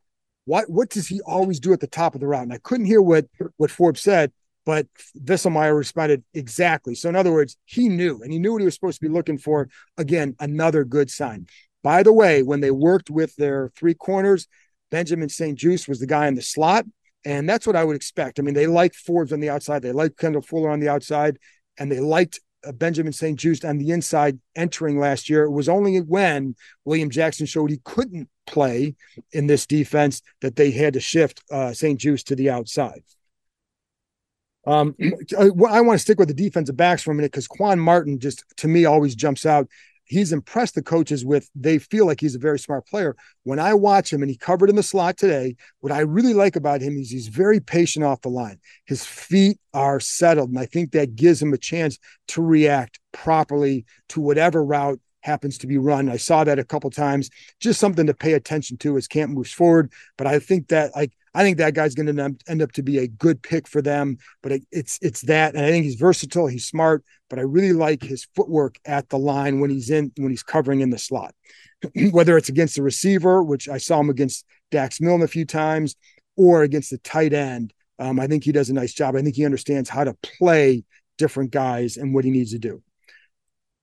what 0.45 0.69
what 0.69 0.89
does 0.89 1.07
he 1.07 1.21
always 1.21 1.59
do 1.59 1.71
at 1.71 1.79
the 1.79 1.87
top 1.87 2.15
of 2.15 2.21
the 2.21 2.27
route?" 2.27 2.43
And 2.43 2.53
I 2.53 2.57
couldn't 2.57 2.87
hear 2.87 3.01
what 3.01 3.25
what 3.57 3.71
Forbes 3.71 4.01
said, 4.01 4.33
but 4.65 4.87
Vieselmeyer 5.17 5.77
responded 5.77 6.23
exactly. 6.33 6.95
So 6.95 7.07
in 7.07 7.15
other 7.15 7.31
words, 7.31 7.57
he 7.65 7.87
knew, 7.87 8.21
and 8.21 8.33
he 8.33 8.39
knew 8.39 8.51
what 8.51 8.61
he 8.61 8.65
was 8.65 8.73
supposed 8.73 8.99
to 8.99 9.07
be 9.07 9.13
looking 9.13 9.37
for. 9.37 9.69
Again, 9.97 10.35
another 10.39 10.83
good 10.83 11.09
sign. 11.09 11.47
By 11.83 12.03
the 12.03 12.13
way, 12.13 12.43
when 12.43 12.61
they 12.61 12.71
worked 12.71 13.09
with 13.09 13.35
their 13.35 13.71
three 13.75 13.93
corners, 13.93 14.47
Benjamin 14.93 15.27
St-Juste 15.27 15.87
was 15.87 15.99
the 15.99 16.05
guy 16.05 16.27
in 16.27 16.35
the 16.35 16.41
slot. 16.43 16.85
And 17.25 17.49
that's 17.49 17.65
what 17.65 17.75
I 17.75 17.83
would 17.83 17.95
expect. 17.95 18.37
I 18.37 18.43
mean, 18.43 18.53
they 18.53 18.67
like 18.67 18.93
Forbes 18.93 19.33
on 19.33 19.39
the 19.39 19.49
outside, 19.49 19.81
they 19.81 19.91
like 19.91 20.17
Kendall 20.17 20.43
Fuller 20.43 20.69
on 20.69 20.79
the 20.79 20.89
outside, 20.89 21.39
and 21.79 21.91
they 21.91 21.99
liked 21.99 22.39
uh, 22.63 22.73
Benjamin 22.73 23.11
St-Juste 23.11 23.65
on 23.65 23.79
the 23.79 23.89
inside 23.89 24.37
entering 24.55 24.99
last 24.99 25.31
year. 25.31 25.45
It 25.45 25.51
was 25.51 25.67
only 25.67 25.97
when 25.99 26.55
William 26.85 27.09
Jackson 27.09 27.47
showed 27.47 27.71
he 27.71 27.81
couldn't 27.83 28.29
play 28.45 28.93
in 29.31 29.47
this 29.47 29.65
defense 29.65 30.21
that 30.41 30.57
they 30.57 30.69
had 30.69 30.93
to 30.93 30.99
shift 30.99 31.41
uh, 31.49 31.73
St-Juste 31.73 32.27
to 32.27 32.35
the 32.35 32.51
outside. 32.51 33.01
Um, 34.67 34.95
I, 35.39 35.45
I 35.69 35.81
want 35.81 35.97
to 35.97 36.03
stick 36.03 36.19
with 36.19 36.27
the 36.27 36.35
defensive 36.35 36.77
backs 36.77 37.01
for 37.01 37.09
a 37.09 37.15
minute 37.15 37.31
because 37.31 37.47
Quan 37.47 37.79
Martin 37.79 38.19
just 38.19 38.43
to 38.57 38.67
me 38.67 38.85
always 38.85 39.15
jumps 39.15 39.47
out 39.47 39.67
he's 40.05 40.33
impressed 40.33 40.75
the 40.75 40.81
coaches 40.81 41.25
with 41.25 41.49
they 41.55 41.77
feel 41.79 42.05
like 42.05 42.19
he's 42.19 42.35
a 42.35 42.39
very 42.39 42.59
smart 42.59 42.85
player. 42.87 43.15
When 43.43 43.59
I 43.59 43.73
watch 43.73 44.11
him 44.11 44.21
and 44.21 44.29
he 44.29 44.37
covered 44.37 44.69
in 44.69 44.75
the 44.75 44.83
slot 44.83 45.17
today, 45.17 45.55
what 45.79 45.91
I 45.91 45.99
really 45.99 46.33
like 46.33 46.55
about 46.55 46.81
him 46.81 46.97
is 46.97 47.09
he's 47.09 47.27
very 47.27 47.59
patient 47.59 48.05
off 48.05 48.21
the 48.21 48.29
line. 48.29 48.59
His 48.85 49.05
feet 49.05 49.57
are 49.73 49.99
settled, 49.99 50.49
and 50.49 50.59
I 50.59 50.65
think 50.65 50.91
that 50.91 51.15
gives 51.15 51.41
him 51.41 51.53
a 51.53 51.57
chance 51.57 51.97
to 52.29 52.41
react 52.41 52.99
properly 53.11 53.85
to 54.09 54.21
whatever 54.21 54.63
route 54.63 54.99
happens 55.23 55.57
to 55.59 55.67
be 55.67 55.77
run. 55.77 56.09
I 56.09 56.17
saw 56.17 56.43
that 56.43 56.59
a 56.59 56.63
couple 56.63 56.89
times. 56.89 57.29
Just 57.59 57.79
something 57.79 58.05
to 58.07 58.13
pay 58.13 58.33
attention 58.33 58.77
to 58.77 58.97
as 58.97 59.07
camp 59.07 59.31
moves 59.31 59.51
forward. 59.51 59.91
But 60.17 60.27
I 60.27 60.39
think 60.39 60.67
that 60.67 60.95
like 60.95 61.13
I 61.33 61.43
think 61.43 61.57
that 61.57 61.73
guy's 61.73 61.95
going 61.95 62.15
to 62.15 62.35
end 62.47 62.61
up 62.61 62.71
to 62.73 62.83
be 62.83 62.99
a 62.99 63.07
good 63.07 63.41
pick 63.41 63.67
for 63.67 63.81
them. 63.81 64.17
But 64.43 64.59
it's 64.71 64.99
it's 65.01 65.21
that, 65.21 65.55
and 65.55 65.65
I 65.65 65.71
think 65.71 65.85
he's 65.85 65.95
versatile. 65.95 66.47
He's 66.47 66.65
smart, 66.65 67.03
but 67.29 67.39
I 67.39 67.43
really 67.43 67.73
like 67.73 68.03
his 68.03 68.27
footwork 68.35 68.77
at 68.85 69.09
the 69.09 69.17
line 69.17 69.59
when 69.59 69.69
he's 69.69 69.89
in 69.89 70.11
when 70.17 70.29
he's 70.29 70.43
covering 70.43 70.81
in 70.81 70.89
the 70.89 70.99
slot. 70.99 71.33
Whether 72.11 72.37
it's 72.37 72.49
against 72.49 72.75
the 72.75 72.83
receiver, 72.83 73.41
which 73.41 73.67
I 73.67 73.77
saw 73.77 73.99
him 73.99 74.09
against 74.09 74.45
Dax 74.71 75.01
Milne 75.01 75.21
a 75.21 75.27
few 75.27 75.45
times, 75.45 75.95
or 76.35 76.63
against 76.63 76.91
the 76.91 76.97
tight 76.99 77.33
end, 77.33 77.73
um, 77.97 78.19
I 78.19 78.27
think 78.27 78.43
he 78.43 78.51
does 78.51 78.69
a 78.69 78.73
nice 78.73 78.93
job. 78.93 79.15
I 79.15 79.21
think 79.21 79.35
he 79.35 79.45
understands 79.45 79.89
how 79.89 80.03
to 80.03 80.15
play 80.37 80.83
different 81.17 81.51
guys 81.51 81.97
and 81.97 82.13
what 82.13 82.25
he 82.25 82.31
needs 82.31 82.51
to 82.51 82.59
do. 82.59 82.81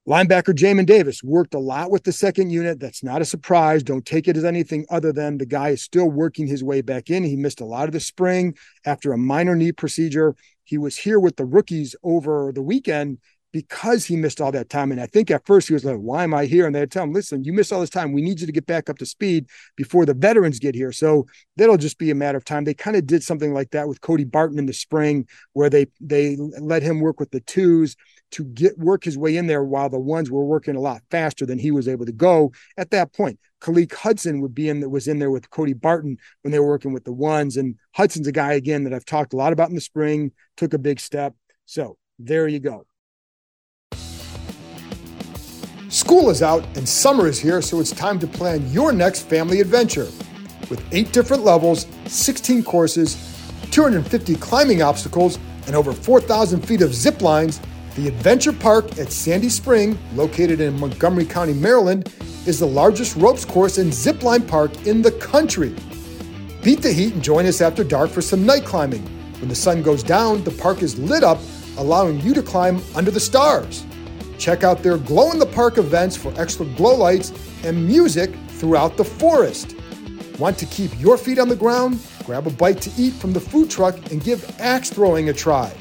Linebacker 0.09 0.55
Jamin 0.55 0.87
Davis 0.87 1.23
worked 1.23 1.55
a 1.55 1.59
lot 1.59 1.91
with 1.91 2.05
the 2.05 2.13
second 2.13 2.51
unit. 2.51 2.81
That's 2.81 3.05
not 3.05 3.21
a 3.21 3.27
surprise. 3.27 3.83
Don't 3.83 4.05
take 4.05 4.29
it 4.29 4.37
as 4.37 4.45
anything 4.45 4.87
other 4.91 5.13
than 5.13 5.37
the 5.37 5.47
guy 5.47 5.71
is 5.71 5.83
still 5.83 6.11
working 6.11 6.47
his 6.47 6.65
way 6.65 6.81
back 6.81 7.11
in. 7.11 7.23
He 7.23 7.37
missed 7.37 7.61
a 7.61 7.67
lot 7.67 7.85
of 7.85 7.93
the 7.93 8.01
spring 8.01 8.57
after 8.87 9.13
a 9.13 9.19
minor 9.19 9.55
knee 9.55 9.73
procedure. 9.73 10.35
He 10.65 10.79
was 10.79 10.97
here 10.97 11.21
with 11.21 11.37
the 11.37 11.45
rookies 11.45 11.95
over 12.03 12.51
the 12.53 12.63
weekend 12.63 13.19
because 13.53 14.05
he 14.07 14.17
missed 14.17 14.41
all 14.41 14.53
that 14.53 14.71
time. 14.71 14.93
And 14.93 15.01
I 15.01 15.07
think 15.07 15.31
at 15.31 15.45
first 15.45 15.69
he 15.69 15.75
was 15.75 15.85
like, 15.85 15.97
why 15.97 16.23
am 16.23 16.33
I 16.33 16.47
here? 16.47 16.67
And 16.67 16.75
they 16.75 16.87
tell 16.87 17.05
him, 17.05 17.13
listen, 17.13 17.45
you 17.45 17.53
missed 17.53 17.73
all 17.73 17.81
this 17.81 17.91
time. 17.91 18.13
We 18.13 18.23
need 18.23 18.41
you 18.41 18.47
to 18.47 18.53
get 18.53 18.67
back 18.67 18.89
up 18.89 18.99
to 18.99 19.07
speed 19.07 19.47
before 19.77 20.07
the 20.07 20.15
veterans 20.15 20.61
get 20.61 20.75
here. 20.75 20.93
So 20.93 21.27
that'll 21.57 21.77
just 21.77 21.99
be 21.99 22.11
a 22.11 22.15
matter 22.15 22.39
of 22.39 22.45
time. 22.45 22.65
They 22.65 22.75
kind 22.75 22.97
of 22.97 23.07
did 23.07 23.23
something 23.23 23.53
like 23.53 23.71
that 23.73 23.89
with 23.89 24.01
Cody 24.01 24.25
Barton 24.25 24.59
in 24.59 24.67
the 24.67 24.73
spring, 24.73 25.27
where 25.53 25.69
they 25.69 25.87
they 26.01 26.37
let 26.61 26.83
him 26.83 27.01
work 27.01 27.19
with 27.19 27.33
the 27.33 27.41
twos 27.41 27.97
to 28.33 28.45
get 28.45 28.79
work 28.79 29.05
his 29.05 29.19
way 29.19 29.37
in 29.37 29.47
there 29.47 29.65
while 29.65 29.89
the 29.89 29.99
ones 29.99 30.31
were 30.31 30.45
working 30.45 30.77
a 30.77 30.81
lot 30.81 31.03
faster 31.11 31.45
than 31.45 31.59
he 31.59 31.71
was 31.71 31.89
able 31.89 32.07
to 32.07 32.13
go 32.13 32.53
at 32.77 32.91
that 32.91 33.13
point. 33.13 33.39
Khaleke 33.61 33.95
Hudson 33.95 34.41
would 34.41 34.55
be 34.55 34.69
in 34.69 34.81
that 34.81 34.89
was 34.89 35.09
in 35.09 35.19
there 35.19 35.31
with 35.31 35.51
Cody 35.51 35.75
Barton 35.75 36.17
when 36.43 36.53
they 36.53 36.59
were 36.59 36.69
working 36.69 36.93
with 36.93 37.05
the 37.05 37.13
ones. 37.13 37.57
And 37.57 37.77
Hudson's 37.93 38.27
a 38.27 38.33
guy 38.33 38.55
again 38.55 38.85
that 38.85 38.95
I've 38.95 39.05
talked 39.05 39.33
a 39.33 39.37
lot 39.37 39.53
about 39.53 39.69
in 39.69 39.75
the 39.75 39.81
spring, 39.81 40.33
took 40.57 40.73
a 40.73 40.79
big 40.79 41.01
step. 41.01 41.35
So 41.67 41.97
there 42.19 42.49
you 42.49 42.61
go. 42.61 42.87
School 45.89 46.31
is 46.31 46.41
out 46.41 46.65
and 46.77 46.89
summer 46.89 47.27
is 47.27 47.39
here, 47.41 47.61
so 47.61 47.81
it's 47.81 47.91
time 47.91 48.19
to 48.21 48.27
plan 48.27 48.71
your 48.71 48.93
next 48.93 49.23
family 49.23 49.61
adventure. 49.61 50.09
With 50.71 50.83
eight 50.93 51.13
different 51.13 51.43
levels, 51.43 51.87
16 52.07 52.63
courses, 52.63 53.17
250 53.73 54.37
climbing 54.37 54.83
obstacles, 54.83 55.39
and 55.67 55.75
over 55.75 55.93
4,000 55.93 56.61
feet 56.67 56.81
of 56.81 56.95
zip 56.95 57.23
lines, 57.23 57.61
the 57.97 58.09
Adventure 58.09 58.53
Park 58.53 58.99
at 58.99 59.11
Sandy 59.11 59.49
Spring, 59.49 59.99
located 60.15 60.61
in 60.61 60.79
Montgomery 60.79 61.25
County, 61.25 61.53
Maryland, 61.53 62.13
is 62.47 62.61
the 62.61 62.67
largest 62.67 63.17
ropes 63.17 63.45
course 63.45 63.79
and 63.79 63.93
zipline 63.93 64.47
park 64.47 64.87
in 64.87 65.03
the 65.03 65.13
country. 65.13 65.75
Beat 66.63 66.83
the 66.83 66.93
heat 66.93 67.15
and 67.15 67.23
join 67.23 67.47
us 67.47 67.61
after 67.61 67.83
dark 67.83 68.11
for 68.11 68.23
some 68.23 68.47
night 68.47 68.65
climbing. 68.65 69.03
When 69.41 69.49
the 69.49 69.55
sun 69.55 69.83
goes 69.83 70.03
down, 70.03 70.45
the 70.45 70.51
park 70.53 70.83
is 70.83 70.99
lit 70.99 71.25
up, 71.25 71.39
allowing 71.79 72.21
you 72.21 72.33
to 72.35 72.43
climb 72.43 72.81
under 72.95 73.11
the 73.11 73.21
stars. 73.21 73.85
Check 74.39 74.63
out 74.63 74.83
their 74.83 74.97
glow 74.97 75.33
in 75.33 75.39
the 75.39 75.47
park 75.47 75.77
events 75.77 76.17
for 76.17 76.33
extra 76.41 76.67
glow 76.67 76.95
lights 76.95 77.33
and 77.65 77.87
music 77.87 78.35
throughout 78.49 78.97
the 78.97 79.05
forest. 79.05 79.75
Want 80.39 80.57
to 80.59 80.67
keep 80.67 80.99
your 80.99 81.19
feet 81.19 81.39
on 81.39 81.49
the 81.49 81.57
ground? 81.57 82.01
Grab 82.25 82.47
a 82.47 82.51
bite 82.51 82.81
to 82.83 82.91
eat 82.97 83.15
from 83.15 83.33
the 83.33 83.41
food 83.41 83.69
truck 83.69 83.97
and 84.11 84.23
give 84.23 84.59
axe 84.61 84.91
throwing 84.91 85.29
a 85.29 85.33
try. 85.33 85.75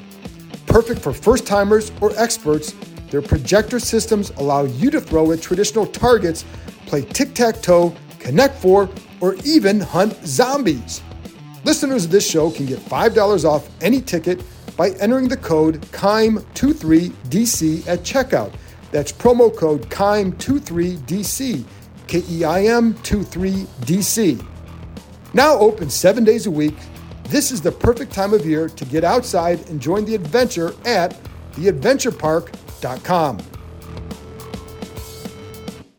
Perfect 0.70 1.02
for 1.02 1.12
first 1.14 1.48
timers 1.48 1.92
or 2.00 2.12
experts, 2.16 2.74
their 3.10 3.24
projector 3.24 3.80
systems 3.80 4.30
allow 4.38 4.64
you 4.64 4.92
to 4.92 5.02
throw 5.02 5.32
at 5.32 5.42
traditional 5.42 5.88
targets, 5.88 6.46
play 6.86 7.02
tic 7.02 7.34
tac 7.34 7.62
toe, 7.62 7.94
connect 8.20 8.56
four, 8.56 8.88
or 9.20 9.36
even 9.44 9.80
hunt 9.80 10.14
zombies. 10.26 11.02
Listeners 11.64 12.06
of 12.06 12.12
this 12.12 12.30
show 12.30 12.52
can 12.52 12.68
get 12.68 12.78
$5 12.78 13.46
off 13.46 13.68
any 13.82 14.00
ticket 14.00 14.44
by 14.78 14.92
entering 15.02 15.28
the 15.28 15.38
code 15.38 15.82
KEIM23DC 15.92 17.88
at 17.88 18.00
checkout. 18.02 18.54
That's 18.92 19.12
promo 19.12 19.54
code 19.54 19.90
KEIM23DC, 19.90 21.64
K 22.08 22.24
E 22.30 22.44
I 22.44 22.66
M 22.66 22.94
23DC. 22.94 24.46
Now 25.34 25.58
open 25.58 25.90
seven 25.90 26.24
days 26.24 26.46
a 26.46 26.52
week, 26.52 26.76
this 27.30 27.52
is 27.52 27.62
the 27.62 27.72
perfect 27.72 28.12
time 28.12 28.34
of 28.34 28.46
year 28.46 28.68
to 28.70 28.86
get 28.86 29.04
outside 29.04 29.70
and 29.70 29.80
join 29.80 30.04
the 30.04 30.16
adventure 30.16 30.74
at 30.84 31.16
theadventurepark.com. 31.54 33.40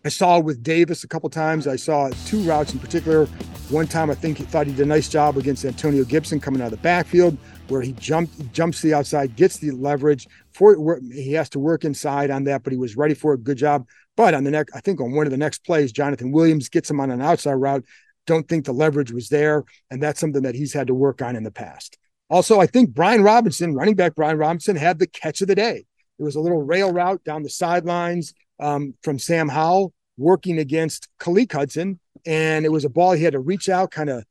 I 0.05 0.09
saw 0.09 0.41
with 0.41 0.63
Davis 0.63 1.05
a 1.05 1.09
couple 1.09 1.31
times. 1.31 1.69
I 1.69 1.77
saw 1.77 2.11
two 2.27 2.41
routes 2.43 2.73
in 2.73 2.81
particular. 2.81 3.27
One 3.69 3.87
time, 3.87 4.11
I 4.11 4.15
think 4.15 4.39
he 4.39 4.45
thought 4.45 4.67
he 4.67 4.73
did 4.73 4.83
a 4.83 4.87
nice 4.87 5.09
job 5.09 5.37
against 5.37 5.65
Antonio 5.65 6.03
Gibson 6.03 6.41
coming 6.41 6.61
out 6.61 6.67
of 6.67 6.71
the 6.73 6.79
backfield, 6.79 7.39
where 7.69 7.83
he 7.83 7.93
jumped, 7.93 8.53
jumps 8.53 8.81
to 8.81 8.89
the 8.89 8.95
outside, 8.95 9.37
gets 9.37 9.59
the 9.59 9.71
leverage. 9.71 10.27
For 10.53 11.01
he 11.13 11.35
has 11.35 11.49
to 11.51 11.61
work 11.61 11.85
inside 11.85 12.31
on 12.31 12.43
that, 12.45 12.65
but 12.65 12.73
he 12.73 12.77
was 12.77 12.97
ready 12.97 13.15
for 13.15 13.35
a 13.35 13.39
good 13.39 13.57
job. 13.57 13.87
But 14.17 14.35
on 14.35 14.43
the 14.43 14.51
next, 14.51 14.75
I 14.75 14.81
think 14.81 15.01
on 15.01 15.13
one 15.13 15.27
of 15.27 15.31
the 15.31 15.37
next 15.37 15.65
plays, 15.65 15.93
Jonathan 15.93 16.33
Williams 16.33 16.69
gets 16.69 16.91
him 16.91 16.99
on 16.99 17.13
an 17.13 17.23
outside 17.23 17.55
route. 17.55 17.85
Don't 18.27 18.49
think 18.49 18.65
the 18.65 18.73
leverage 18.73 19.13
was 19.13 19.29
there, 19.29 19.65
and 19.91 20.03
that's 20.03 20.21
something 20.21 20.43
that 20.43 20.55
he's 20.55 20.73
had 20.73 20.87
to 20.89 20.95
work 20.95 21.23
on 21.23 21.37
in 21.37 21.43
the 21.43 21.51
past. 21.51 21.99
Also, 22.29 22.61
I 22.61 22.67
think 22.67 22.91
Brian 22.91 23.23
Robinson, 23.23 23.75
running 23.75 23.97
back 23.97 24.15
Brian 24.15 24.39
Robinson, 24.39 24.77
had 24.77 24.99
the 24.99 25.07
catch 25.07 25.41
of 25.41 25.49
the 25.49 25.55
day. 25.55 25.85
It 26.19 26.23
was 26.23 26.37
a 26.37 26.41
little 26.41 26.63
rail 26.63 26.93
route 26.93 27.25
down 27.25 27.43
the 27.43 27.51
sidelines 27.51 28.35
um, 28.61 28.95
from 29.03 29.19
Sam 29.19 29.49
Howell 29.49 29.93
working 30.17 30.59
against 30.59 31.09
Khaleke 31.19 31.53
Hudson. 31.53 31.99
And 32.27 32.65
it 32.67 32.71
was 32.71 32.85
a 32.85 32.91
ball 32.91 33.13
he 33.13 33.25
had 33.25 33.33
to 33.33 33.41
reach 33.41 33.69
out, 33.69 33.91
kind 33.91 34.11
of 34.11 34.25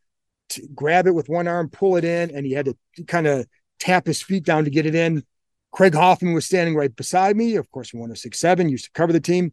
grab 0.74 1.08
it 1.08 1.16
with 1.16 1.30
one 1.30 1.48
arm, 1.48 1.70
pull 1.70 1.98
it 1.98 2.06
in, 2.06 2.32
and 2.34 2.46
he 2.46 2.54
had 2.54 2.66
to 2.66 2.78
kind 3.08 3.28
of 3.28 3.48
tap 3.80 4.06
his 4.06 4.22
feet 4.22 4.46
down 4.46 4.66
to 4.66 4.70
get 4.70 4.86
it 4.86 4.96
in. 4.96 5.24
Craig 5.72 5.94
Hoffman 5.94 6.34
was 6.34 6.46
standing 6.46 6.76
right 6.76 6.96
beside 6.96 7.36
me. 7.36 7.56
Of 7.56 7.70
course, 7.72 7.94
one 7.94 8.12
of 8.12 8.18
six 8.18 8.40
seven 8.40 8.70
used 8.70 8.86
to 8.86 8.92
cover 8.92 9.14
the 9.14 9.20
team. 9.20 9.52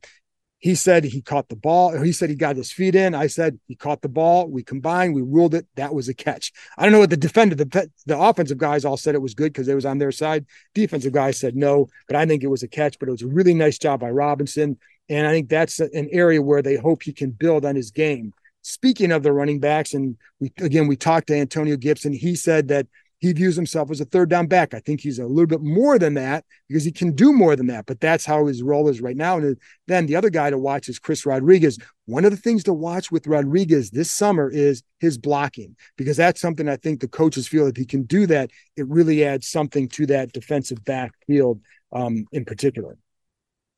He 0.67 0.75
said 0.75 1.05
he 1.05 1.23
caught 1.23 1.49
the 1.49 1.55
ball. 1.55 1.97
He 1.97 2.11
said 2.11 2.29
he 2.29 2.35
got 2.35 2.57
his 2.57 2.73
feet 2.73 2.97
in. 2.97 3.15
I 3.15 3.29
said 3.29 3.61
he 3.69 3.77
caught 3.77 4.03
the 4.03 4.09
ball. 4.09 4.49
We 4.49 4.65
combined. 4.65 5.15
We 5.15 5.23
ruled 5.23 5.55
it. 5.55 5.65
That 5.77 5.95
was 5.95 6.09
a 6.09 6.15
catch. 6.15 6.51
I 6.77 6.83
don't 6.83 6.91
know 6.91 6.99
what 6.99 7.11
the 7.11 7.17
defender, 7.17 7.55
the, 7.55 7.89
the 8.05 8.19
offensive 8.19 8.59
guys 8.59 8.85
all 8.85 8.97
said 8.97 9.15
it 9.15 9.23
was 9.23 9.35
good 9.35 9.53
because 9.53 9.69
it 9.69 9.77
was 9.77 9.87
on 9.87 9.99
their 9.99 10.11
side. 10.11 10.45
Defensive 10.75 11.13
guys 11.13 11.39
said 11.39 11.55
no, 11.55 11.87
but 12.09 12.17
I 12.17 12.27
think 12.27 12.43
it 12.43 12.49
was 12.49 12.65
a 12.65 12.69
catch. 12.69 12.99
But 12.99 13.09
it 13.09 13.13
was 13.13 13.23
a 13.23 13.29
really 13.29 13.55
nice 13.55 13.79
job 13.79 14.01
by 14.01 14.11
Robinson. 14.11 14.77
And 15.09 15.25
I 15.25 15.31
think 15.31 15.49
that's 15.49 15.79
an 15.79 16.09
area 16.11 16.43
where 16.43 16.63
they 16.63 16.75
hope 16.75 17.05
he 17.05 17.13
can 17.13 17.31
build 17.31 17.65
on 17.65 17.77
his 17.77 17.93
game. 17.93 18.33
Speaking 18.63 19.13
of 19.13 19.23
the 19.23 19.33
running 19.33 19.61
backs, 19.61 19.95
and 19.95 20.17
we, 20.41 20.51
again, 20.59 20.89
we 20.89 20.97
talked 20.97 21.29
to 21.29 21.37
Antonio 21.37 21.77
Gibson. 21.77 22.13
He 22.13 22.35
said 22.35 22.67
that 22.69 22.89
he 23.21 23.33
views 23.33 23.57
himself 23.57 23.91
as 23.91 24.01
a 24.01 24.05
third 24.05 24.29
down 24.29 24.47
back. 24.47 24.75
I 24.75 24.81
think 24.81 25.01
he's 25.01 25.19
a 25.19 25.27
little 25.27 25.47
bit 25.47 25.63
more 25.63 25.99
than 25.99 26.15
that 26.15 26.45
because 26.69 26.85
he 26.85 26.93
can 26.93 27.13
do 27.13 27.33
more 27.33 27.57
than 27.57 27.67
that, 27.69 27.87
but 27.87 28.01
that's 28.01 28.27
how 28.27 28.47
his 28.47 28.63
role 28.63 28.89
is 28.89 29.01
right 29.01 29.17
now. 29.17 29.39
And 29.39 29.57
then 29.87 30.07
the 30.07 30.17
other 30.17 30.29
guy 30.29 30.51
to 30.51 30.59
watch 30.59 30.89
is 30.89 30.99
Chris 30.99 31.25
Rodriguez. 31.25 31.79
One 32.05 32.25
of 32.25 32.31
the 32.31 32.37
things 32.37 32.63
to 32.65 32.75
watch 32.75 33.11
with 33.11 33.27
Rodriguez 33.27 33.91
this 33.91 34.13
summer 34.13 34.51
is 34.51 34.83
his 35.01 35.17
blocking 35.17 35.77
because 35.97 36.17
that's 36.17 36.41
something 36.41 36.69
I 36.69 36.77
think 36.77 37.01
the 37.01 37.09
coaches 37.09 37.49
feel 37.49 37.67
if 37.67 37.77
he 37.77 37.87
can 37.87 38.03
do 38.03 38.27
that, 38.27 38.51
it 38.77 38.87
really 38.87 39.25
adds 39.25 39.49
something 39.49 39.89
to 39.91 40.07
that 40.07 40.33
defensive 40.33 40.85
backfield 40.85 41.61
um, 41.93 42.27
in 42.33 42.45
particular. 42.45 42.99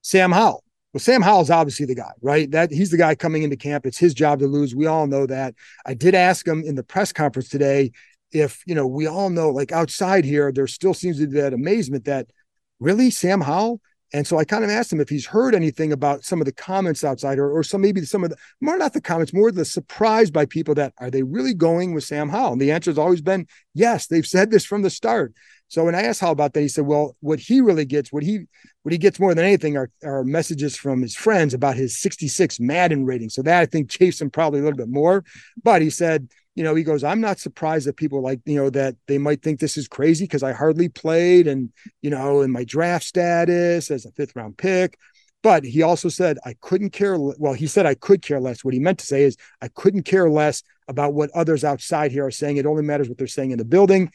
Sam 0.03 0.33
Howell. 0.33 0.65
Well, 0.93 1.01
Sam 1.01 1.21
Howell's 1.21 1.51
obviously 1.51 1.85
the 1.85 1.95
guy, 1.95 2.13
right? 2.23 2.51
That 2.51 2.73
he's 2.73 2.91
the 2.91 2.97
guy 2.97 3.15
coming 3.15 3.43
into 3.43 3.57
camp. 3.57 3.85
It's 3.85 3.99
his 3.99 4.15
job 4.15 4.39
to 4.39 4.47
lose. 4.47 4.75
We 4.75 4.87
all 4.87 5.07
know 5.07 5.27
that. 5.27 5.55
I 5.85 5.93
did 5.93 6.15
ask 6.15 6.47
him 6.47 6.63
in 6.65 6.77
the 6.77 6.83
press 6.83 7.13
conference 7.13 7.51
today 7.51 7.93
if 8.33 8.63
you 8.67 8.75
know 8.75 8.87
we 8.87 9.07
all 9.07 9.31
know 9.31 9.51
like 9.51 9.73
outside 9.73 10.25
here 10.25 10.53
there 10.53 10.67
still 10.67 10.95
seems 10.95 11.19
to 11.19 11.27
be 11.27 11.41
that 11.41 11.55
amazement 11.55 12.05
that 12.05 12.27
really? 12.81 13.11
Sam 13.11 13.41
howell? 13.41 13.81
And 14.13 14.27
so 14.27 14.39
i 14.39 14.45
kind 14.45 14.65
of 14.65 14.71
asked 14.71 14.93
him 14.93 15.01
if 15.01 15.09
he's 15.11 15.27
heard 15.27 15.55
anything 15.55 15.93
about 15.93 16.25
some 16.25 16.41
of 16.41 16.47
the 16.47 16.53
comments 16.53 17.05
outside 17.05 17.39
or, 17.39 17.51
or 17.51 17.63
some 17.63 17.83
maybe 17.83 18.03
some 18.05 18.25
of 18.25 18.31
the 18.31 18.37
more 18.61 18.79
not 18.79 18.95
the 18.95 19.03
comments 19.03 19.35
more 19.35 19.53
the 19.53 19.67
surprise 19.67 20.31
by 20.31 20.47
people 20.47 20.75
that 20.77 20.95
are 20.99 21.11
they 21.11 21.23
really 21.23 21.53
going 21.53 21.93
with 21.95 22.05
sam 22.05 22.29
howell? 22.31 22.53
And 22.53 22.61
the 22.61 22.73
answer 22.73 22.91
has 22.91 22.99
always 22.99 23.21
been 23.21 23.47
yes 23.75 24.07
they've 24.07 24.27
said 24.27 24.51
this 24.51 24.65
from 24.65 24.83
the 24.83 24.91
start. 24.91 25.35
So 25.69 25.85
when 25.85 25.95
i 25.95 26.03
asked 26.03 26.21
how 26.21 26.31
about 26.31 26.55
that 26.55 26.63
he 26.63 26.69
said 26.69 26.87
well 26.87 27.17
what 27.21 27.39
he 27.39 27.61
really 27.61 27.85
gets 27.85 28.11
what 28.11 28.23
he 28.23 28.47
what 28.83 28.93
he 28.93 28.99
gets 28.99 29.21
more 29.21 29.35
than 29.35 29.45
anything 29.45 29.77
are, 29.77 29.91
are 30.03 30.25
messages 30.25 30.75
from 30.75 31.03
his 31.03 31.15
friends 31.15 31.53
about 31.53 31.77
his 31.77 31.99
66 31.99 32.59
madden 32.61 33.05
rating 33.05 33.29
so 33.29 33.43
that 33.43 33.61
i 33.61 33.67
think 33.67 33.91
chafes 33.91 34.23
him 34.23 34.31
probably 34.31 34.61
a 34.61 34.63
little 34.63 34.79
bit 34.79 34.89
more. 34.89 35.23
But 35.63 35.83
he 35.83 35.91
said 35.91 36.31
you 36.59 36.65
know, 36.65 36.75
he 36.75 36.83
goes, 36.83 37.05
I'm 37.05 37.21
not 37.21 37.39
surprised 37.39 37.87
that 37.87 37.97
people 37.97 38.21
like, 38.21 38.41
you 38.45 38.57
know, 38.57 38.69
that 38.71 38.97
they 39.07 39.17
might 39.17 39.43
think 39.43 39.61
this 39.61 39.77
is 39.77 39.87
crazy 39.87 40.25
because 40.25 40.43
I 40.43 40.51
hardly 40.51 40.89
played 40.89 41.47
and, 41.47 41.71
you 42.03 42.11
know, 42.11 42.41
in 42.41 42.51
my 42.51 42.65
draft 42.65 43.05
status 43.05 43.93
as 43.93 44.05
a 44.05 44.11
fifth 44.11 44.35
round 44.35 44.59
pick. 44.59 44.99
But 45.41 45.63
he 45.63 45.83
also 45.83 46.09
said, 46.09 46.37
I 46.45 46.57
couldn't 46.61 46.91
care. 46.91 47.17
Well, 47.17 47.53
he 47.53 47.69
said, 47.69 47.87
I 47.87 47.95
could 47.95 48.23
care 48.23 48.41
less. 48.41 48.65
What 48.65 48.75
he 48.75 48.81
meant 48.81 48.99
to 48.99 49.07
say 49.07 49.23
is, 49.23 49.37
I 49.63 49.69
couldn't 49.69 50.03
care 50.03 50.29
less 50.29 50.65
about 50.89 51.15
what 51.15 51.31
others 51.31 51.63
outside 51.63 52.11
here 52.11 52.27
are 52.27 52.33
saying. 52.33 52.57
It 52.57 52.67
only 52.67 52.83
matters 52.83 53.09
what 53.09 53.19
they're 53.19 53.29
saying 53.29 53.53
in 53.53 53.59
the 53.59 53.65
building. 53.65 54.11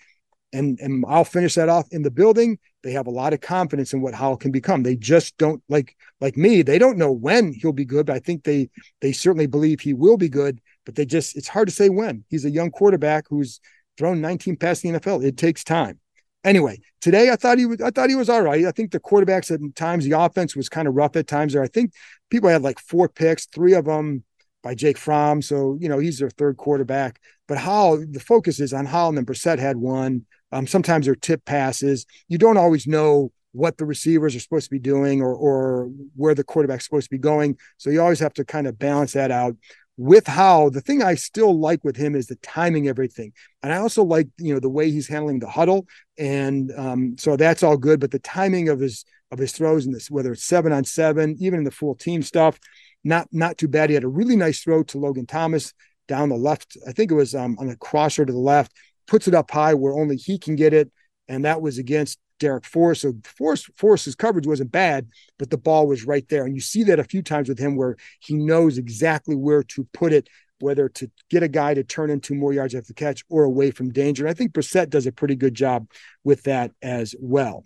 And, 0.51 0.77
and 0.81 1.05
I'll 1.07 1.23
finish 1.23 1.55
that 1.55 1.69
off 1.69 1.87
in 1.91 2.01
the 2.01 2.11
building. 2.11 2.59
They 2.83 2.91
have 2.91 3.07
a 3.07 3.09
lot 3.09 3.31
of 3.31 3.39
confidence 3.39 3.93
in 3.93 4.01
what 4.01 4.15
Howell 4.15 4.35
can 4.35 4.51
become. 4.51 4.83
They 4.83 4.97
just 4.97 5.37
don't 5.37 5.63
like 5.69 5.95
like 6.19 6.35
me. 6.35 6.61
They 6.61 6.77
don't 6.77 6.97
know 6.97 7.11
when 7.13 7.53
he'll 7.53 7.71
be 7.71 7.85
good, 7.85 8.05
but 8.05 8.17
I 8.17 8.19
think 8.19 8.43
they 8.43 8.69
they 8.99 9.13
certainly 9.13 9.47
believe 9.47 9.79
he 9.79 9.93
will 9.93 10.17
be 10.17 10.27
good 10.27 10.59
but 10.85 10.95
they 10.95 11.05
just 11.05 11.35
it's 11.37 11.47
hard 11.47 11.67
to 11.67 11.73
say 11.73 11.89
when. 11.89 12.23
He's 12.29 12.45
a 12.45 12.49
young 12.49 12.71
quarterback 12.71 13.25
who's 13.29 13.59
thrown 13.97 14.21
19 14.21 14.57
past 14.57 14.81
the 14.81 14.89
NFL. 14.89 15.23
It 15.23 15.37
takes 15.37 15.63
time. 15.63 15.99
Anyway, 16.43 16.79
today 16.99 17.29
I 17.29 17.35
thought 17.35 17.57
he 17.57 17.65
was 17.65 17.81
I 17.81 17.89
thought 17.89 18.09
he 18.09 18.15
was 18.15 18.29
all 18.29 18.41
right. 18.41 18.65
I 18.65 18.71
think 18.71 18.91
the 18.91 18.99
quarterbacks 18.99 19.51
at 19.51 19.75
times 19.75 20.03
the 20.03 20.19
offense 20.19 20.55
was 20.55 20.69
kind 20.69 20.87
of 20.87 20.95
rough 20.95 21.15
at 21.15 21.27
times 21.27 21.53
there. 21.53 21.63
I 21.63 21.67
think 21.67 21.93
people 22.29 22.49
had 22.49 22.61
like 22.61 22.79
four 22.79 23.07
picks, 23.07 23.45
three 23.45 23.73
of 23.73 23.85
them 23.85 24.23
by 24.61 24.75
Jake 24.75 24.97
Fromm. 24.97 25.41
So, 25.41 25.77
you 25.79 25.87
know, 25.87 25.99
he's 25.99 26.19
their 26.19 26.29
third 26.29 26.57
quarterback. 26.57 27.19
But 27.47 27.59
Howell 27.59 28.05
the 28.09 28.19
focus 28.19 28.59
is 28.59 28.73
on 28.73 28.85
Howell 28.85 29.09
and 29.09 29.17
then 29.17 29.25
Brissett 29.25 29.59
had 29.59 29.77
one. 29.77 30.25
Um, 30.51 30.67
sometimes 30.67 31.05
they're 31.05 31.15
tip 31.15 31.45
passes. 31.45 32.05
You 32.27 32.37
don't 32.37 32.57
always 32.57 32.87
know 32.87 33.31
what 33.53 33.77
the 33.77 33.85
receivers 33.85 34.35
are 34.35 34.39
supposed 34.39 34.65
to 34.65 34.71
be 34.71 34.79
doing 34.79 35.21
or 35.21 35.33
or 35.33 35.89
where 36.15 36.35
the 36.35 36.43
quarterback's 36.43 36.83
supposed 36.83 37.05
to 37.05 37.15
be 37.15 37.19
going. 37.19 37.57
So 37.77 37.89
you 37.89 38.01
always 38.01 38.19
have 38.19 38.33
to 38.33 38.45
kind 38.45 38.67
of 38.67 38.77
balance 38.77 39.13
that 39.13 39.31
out 39.31 39.55
with 39.97 40.25
Howell 40.25 40.71
the 40.71 40.81
thing 40.81 41.03
I 41.03 41.15
still 41.15 41.59
like 41.59 41.83
with 41.83 41.95
him 41.95 42.15
is 42.15 42.27
the 42.27 42.35
timing 42.37 42.87
everything. 42.87 43.33
And 43.61 43.71
I 43.71 43.77
also 43.77 44.03
like, 44.03 44.27
you 44.37 44.53
know, 44.53 44.59
the 44.59 44.69
way 44.69 44.89
he's 44.89 45.07
handling 45.07 45.39
the 45.39 45.49
huddle. 45.49 45.87
And 46.17 46.71
um, 46.75 47.15
so 47.17 47.35
that's 47.35 47.63
all 47.63 47.77
good. 47.77 47.99
But 47.99 48.11
the 48.11 48.19
timing 48.19 48.69
of 48.69 48.79
his 48.79 49.05
of 49.31 49.39
his 49.39 49.51
throws 49.51 49.85
in 49.85 49.91
this, 49.91 50.11
whether 50.11 50.31
it's 50.31 50.43
seven 50.43 50.71
on 50.71 50.83
seven, 50.83 51.35
even 51.39 51.59
in 51.59 51.65
the 51.65 51.71
full 51.71 51.95
team 51.95 52.21
stuff, 52.21 52.59
not 53.03 53.27
not 53.31 53.57
too 53.57 53.67
bad. 53.67 53.89
He 53.89 53.95
had 53.95 54.03
a 54.03 54.07
really 54.07 54.35
nice 54.35 54.61
throw 54.61 54.83
to 54.83 54.97
Logan 54.97 55.25
Thomas 55.25 55.73
down 56.07 56.29
the 56.29 56.35
left. 56.35 56.77
I 56.87 56.91
think 56.91 57.11
it 57.11 57.15
was 57.15 57.35
um, 57.35 57.57
on 57.59 57.67
the 57.67 57.77
crosser 57.77 58.25
to 58.25 58.31
the 58.31 58.39
left, 58.39 58.73
puts 59.07 59.27
it 59.27 59.33
up 59.33 59.49
high 59.51 59.73
where 59.73 59.93
only 59.93 60.17
he 60.17 60.37
can 60.37 60.55
get 60.55 60.73
it. 60.73 60.91
And 61.27 61.45
that 61.45 61.61
was 61.61 61.77
against 61.77 62.19
Darrick 62.39 62.65
Forrest. 62.65 63.01
So 63.01 63.13
Forrest, 63.23 63.69
Forrest's 63.77 64.15
coverage 64.15 64.47
wasn't 64.47 64.71
bad, 64.71 65.07
but 65.39 65.49
the 65.49 65.57
ball 65.57 65.87
was 65.87 66.05
right 66.05 66.27
there. 66.29 66.45
And 66.45 66.55
you 66.55 66.61
see 66.61 66.83
that 66.83 66.99
a 66.99 67.03
few 67.03 67.21
times 67.21 67.49
with 67.49 67.59
him 67.59 67.75
where 67.75 67.95
he 68.19 68.35
knows 68.35 68.77
exactly 68.77 69.35
where 69.35 69.63
to 69.63 69.87
put 69.93 70.13
it, 70.13 70.27
whether 70.59 70.89
to 70.89 71.09
get 71.29 71.43
a 71.43 71.47
guy 71.47 71.73
to 71.73 71.83
turn 71.83 72.09
into 72.09 72.35
more 72.35 72.53
yards 72.53 72.75
after 72.75 72.87
the 72.87 72.93
catch 72.93 73.23
or 73.29 73.43
away 73.43 73.71
from 73.71 73.91
danger. 73.91 74.25
And 74.25 74.31
I 74.31 74.33
think 74.33 74.51
Brissett 74.51 74.89
does 74.89 75.07
a 75.07 75.11
pretty 75.11 75.35
good 75.35 75.53
job 75.53 75.89
with 76.23 76.43
that 76.43 76.71
as 76.81 77.15
well. 77.19 77.63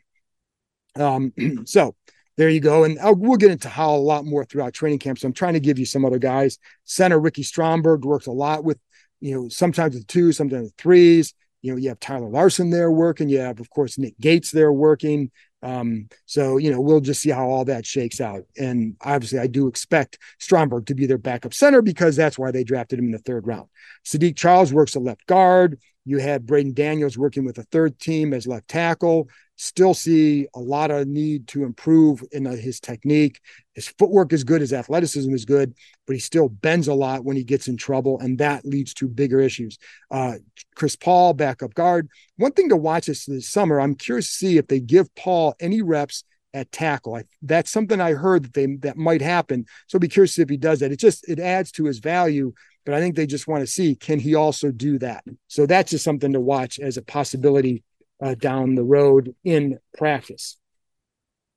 Um, 0.95 1.33
so 1.65 1.95
there 2.37 2.49
you 2.49 2.59
go. 2.59 2.83
And 2.83 2.99
I'll, 2.99 3.15
we'll 3.15 3.37
get 3.37 3.51
into 3.51 3.69
Howell 3.69 3.97
a 3.97 4.01
lot 4.01 4.25
more 4.25 4.45
throughout 4.45 4.73
training 4.73 4.99
camp. 4.99 5.19
So 5.19 5.27
I'm 5.27 5.33
trying 5.33 5.53
to 5.53 5.59
give 5.59 5.79
you 5.79 5.85
some 5.85 6.05
other 6.05 6.19
guys. 6.19 6.59
Center 6.83 7.19
Ricky 7.19 7.43
Stromberg 7.43 8.05
works 8.05 8.27
a 8.27 8.31
lot 8.31 8.63
with, 8.63 8.77
you 9.19 9.33
know, 9.33 9.49
sometimes 9.49 9.95
with 9.95 10.05
two, 10.07 10.31
sometimes 10.31 10.65
with 10.65 10.75
threes. 10.77 11.33
You 11.61 11.71
know, 11.71 11.77
you 11.77 11.89
have 11.89 11.99
Tyler 11.99 12.29
Larson 12.29 12.69
there 12.69 12.91
working. 12.91 13.29
You 13.29 13.39
have, 13.39 13.59
of 13.59 13.69
course, 13.69 13.97
Nick 13.97 14.19
Gates 14.19 14.51
there 14.51 14.71
working. 14.71 15.31
Um, 15.63 16.09
so 16.25 16.57
you 16.57 16.71
know, 16.71 16.79
we'll 16.79 17.01
just 17.01 17.21
see 17.21 17.31
how 17.31 17.49
all 17.49 17.65
that 17.65 17.85
shakes 17.85 18.21
out. 18.21 18.43
And 18.57 18.95
obviously, 19.01 19.39
I 19.39 19.47
do 19.47 19.67
expect 19.67 20.19
Stromberg 20.39 20.85
to 20.87 20.95
be 20.95 21.07
their 21.07 21.17
backup 21.17 21.53
center 21.53 21.81
because 21.81 22.15
that's 22.15 22.37
why 22.37 22.51
they 22.51 22.63
drafted 22.63 22.99
him 22.99 23.05
in 23.05 23.11
the 23.11 23.17
third 23.19 23.47
round. 23.47 23.67
Saahdiq 24.05 24.35
Charles 24.35 24.71
works 24.71 24.95
at 24.95 25.01
left 25.01 25.25
guard. 25.25 25.79
You 26.07 26.19
had 26.19 26.45
Braeden 26.45 26.73
Daniels 26.73 27.17
working 27.17 27.43
with 27.43 27.57
a 27.57 27.63
third 27.63 27.99
team 27.99 28.33
as 28.33 28.47
left 28.47 28.69
tackle. 28.69 29.27
Still 29.57 29.93
see 29.93 30.47
a 30.55 30.59
lot 30.59 30.89
of 30.89 31.05
need 31.05 31.49
to 31.49 31.65
improve 31.65 32.23
in 32.31 32.45
his 32.45 32.79
technique. 32.79 33.41
His 33.73 33.89
footwork 33.89 34.31
is 34.31 34.45
good, 34.45 34.61
his 34.61 34.71
athleticism 34.71 35.33
is 35.33 35.43
good, 35.43 35.73
but 36.05 36.13
he 36.13 36.19
still 36.19 36.47
bends 36.47 36.87
a 36.87 36.93
lot 36.93 37.25
when 37.25 37.35
he 37.35 37.43
gets 37.43 37.67
in 37.67 37.75
trouble, 37.75 38.19
and 38.21 38.37
that 38.37 38.65
leads 38.65 38.93
to 38.95 39.09
bigger 39.09 39.41
issues. 39.41 39.79
Uh, 40.09 40.35
Chris 40.75 40.95
Paul, 40.95 41.33
backup 41.33 41.73
guard. 41.73 42.07
One 42.37 42.53
thing 42.53 42.69
to 42.69 42.77
watch 42.77 43.07
this 43.07 43.25
this 43.25 43.49
summer, 43.49 43.81
I'm 43.81 43.95
curious 43.95 44.27
to 44.27 44.33
see 44.33 44.57
if 44.57 44.67
they 44.67 44.79
give 44.79 45.13
Paul 45.13 45.55
any 45.59 45.81
reps 45.81 46.23
at 46.53 46.71
tackle. 46.71 47.15
I, 47.15 47.23
that's 47.41 47.69
something 47.69 47.99
I 47.99 48.13
heard 48.13 48.43
that 48.43 48.53
they 48.53 48.77
that 48.77 48.95
might 48.95 49.21
happen. 49.21 49.65
So 49.87 49.97
I'll 49.97 49.99
be 49.99 50.07
curious 50.07 50.39
if 50.39 50.47
he 50.47 50.55
does 50.55 50.79
that. 50.79 50.93
It 50.93 50.99
just 50.99 51.27
it 51.27 51.39
adds 51.39 51.73
to 51.73 51.83
his 51.83 51.99
value 51.99 52.53
but 52.87 52.95
I 52.95 53.01
think 53.01 53.17
they 53.17 53.27
just 53.27 53.49
want 53.49 53.63
to 53.63 53.67
see 53.67 53.95
can 53.95 54.17
he 54.17 54.33
also 54.33 54.71
do 54.71 54.97
that. 54.99 55.25
So 55.49 55.65
that's 55.65 55.91
just 55.91 56.05
something 56.05 56.31
to 56.31 56.39
watch 56.39 56.79
as 56.79 56.95
a 56.95 57.01
possibility 57.01 57.83
uh, 58.23 58.35
down 58.35 58.75
the 58.75 58.83
road 58.85 59.35
in 59.43 59.77
practice. 59.97 60.55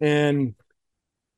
And 0.00 0.56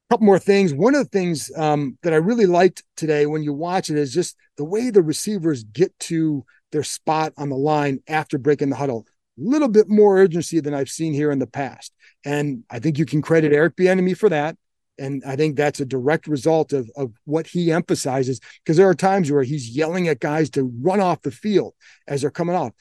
a 0.09 0.15
couple 0.15 0.25
more 0.25 0.39
things. 0.39 0.73
One 0.73 0.95
of 0.95 1.05
the 1.05 1.11
things 1.11 1.51
um, 1.59 1.99
that 2.05 2.15
I 2.15 2.17
really 2.17 2.47
liked 2.47 2.83
today 2.97 3.27
when 3.27 3.43
you 3.43 3.53
watch 3.53 3.91
it 3.91 3.99
is 3.99 4.15
just 4.15 4.35
the 4.57 4.65
way 4.65 4.89
the 4.89 5.03
receivers 5.03 5.63
get 5.63 5.97
to 5.99 6.47
their 6.71 6.85
spot 6.85 7.35
on 7.37 7.51
the 7.51 7.57
line 7.57 8.01
after 8.09 8.39
breaking 8.39 8.71
the 8.71 8.77
huddle. 8.77 9.05
A 9.39 9.43
little 9.43 9.69
bit 9.69 9.91
more 9.91 10.19
urgency 10.19 10.61
than 10.61 10.73
I've 10.73 10.89
seen 10.89 11.13
here 11.13 11.31
in 11.31 11.39
the 11.39 11.47
past. 11.47 11.93
And 12.25 12.65
I 12.71 12.79
think 12.79 12.99
you 12.99 13.05
can 13.05 13.21
credit 13.21 13.53
Eric 13.53 13.77
Bieniemy 13.77 14.17
for 14.17 14.31
that. 14.31 14.57
And 15.03 15.25
I 15.27 15.35
think 15.35 15.57
that's 15.57 15.81
a 15.81 15.85
direct 15.85 16.29
result 16.29 16.73
of, 16.73 16.89
of 16.95 17.13
what 17.25 17.49
he 17.49 17.73
emphasizes 17.73 18.41
because 18.65 18.77
there 18.77 18.89
are 18.89 18.95
times 18.95 19.33
where 19.33 19.43
he's 19.43 19.71
yelling 19.71 20.07
at 20.07 20.21
guys 20.21 20.49
to 20.51 20.73
run 20.81 21.01
off 21.01 21.23
the 21.23 21.33
field 21.33 21.75
as 22.07 22.21
they're 22.21 22.31
coming 22.31 22.55
off. 22.55 22.73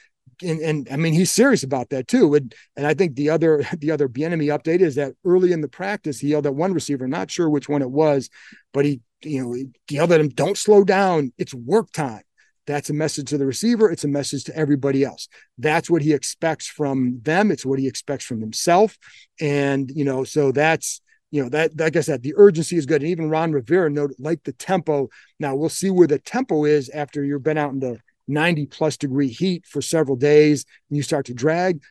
And, 0.44 0.60
and 0.60 0.88
I 0.92 0.98
mean, 0.98 1.14
he's 1.14 1.32
serious 1.32 1.64
about 1.64 1.90
that 1.90 2.08
too. 2.08 2.36
And, 2.36 2.54
and 2.76 2.86
I 2.86 2.94
think 2.94 3.16
the 3.16 3.32
other, 3.32 3.66
the 3.78 3.90
other 3.90 4.08
Bieniemy 4.08 4.56
update 4.56 4.82
is 4.82 4.96
that 4.96 5.14
early 5.26 5.52
in 5.52 5.62
the 5.62 5.68
practice, 5.68 6.20
he 6.20 6.28
yelled 6.28 6.46
at 6.46 6.54
one 6.54 6.74
receiver, 6.74 7.08
not 7.08 7.32
sure 7.32 7.50
which 7.50 7.68
one 7.68 7.82
it 7.82 7.90
was, 7.90 8.30
but 8.72 8.86
he, 8.86 9.02
you 9.24 9.44
know, 9.44 9.54
he 9.54 9.70
yelled 9.90 10.12
at 10.12 10.20
him, 10.20 10.30
don't 10.30 10.58
slow 10.58 10.84
down. 10.84 11.34
It's 11.40 11.56
work 11.56 11.92
time. 11.92 12.22
That's 12.68 12.92
a 12.92 12.94
message 12.94 13.30
to 13.30 13.40
the 13.40 13.48
receiver. 13.48 13.90
It's 13.90 14.04
a 14.04 14.08
message 14.08 14.44
to 14.44 14.56
everybody 14.56 15.04
else. 15.04 15.28
That's 15.58 15.90
what 15.90 16.04
he 16.04 16.14
expects 16.14 16.68
from 16.68 17.20
them. 17.24 17.50
It's 17.50 17.66
what 17.66 17.80
he 17.80 17.88
expects 17.88 18.26
from 18.26 18.42
himself. 18.42 19.00
And, 19.40 19.90
you 19.90 20.06
know, 20.06 20.24
so 20.24 20.52
that's, 20.52 21.02
you 21.32 21.42
know, 21.42 21.50
that, 21.50 21.80
like 21.80 21.96
I 21.96 22.02
said, 22.02 22.22
the 22.22 22.34
urgency 22.36 22.78
is 22.78 22.86
good. 22.86 23.02
And 23.02 23.10
even 23.10 23.30
Ron 23.30 23.54
Rivera 23.54 23.90
noted, 23.90 24.18
like 24.20 24.44
the 24.44 24.52
tempo. 24.52 25.10
Now 25.40 25.56
we'll 25.56 25.70
see 25.70 25.90
where 25.90 26.08
the 26.08 26.20
tempo 26.20 26.66
is 26.66 26.90
after 26.90 27.24
you've 27.24 27.44
been 27.44 27.58
out 27.58 27.72
in 27.72 27.80
the 27.80 28.00
90 28.28 28.66
plus 28.68 28.98
degree 28.98 29.30
heat 29.30 29.66
for 29.66 29.82
several 29.82 30.18
days 30.18 30.66
and 30.90 30.98
you 30.98 31.04
start 31.04 31.26
to 31.28 31.34
drag. 31.34 31.82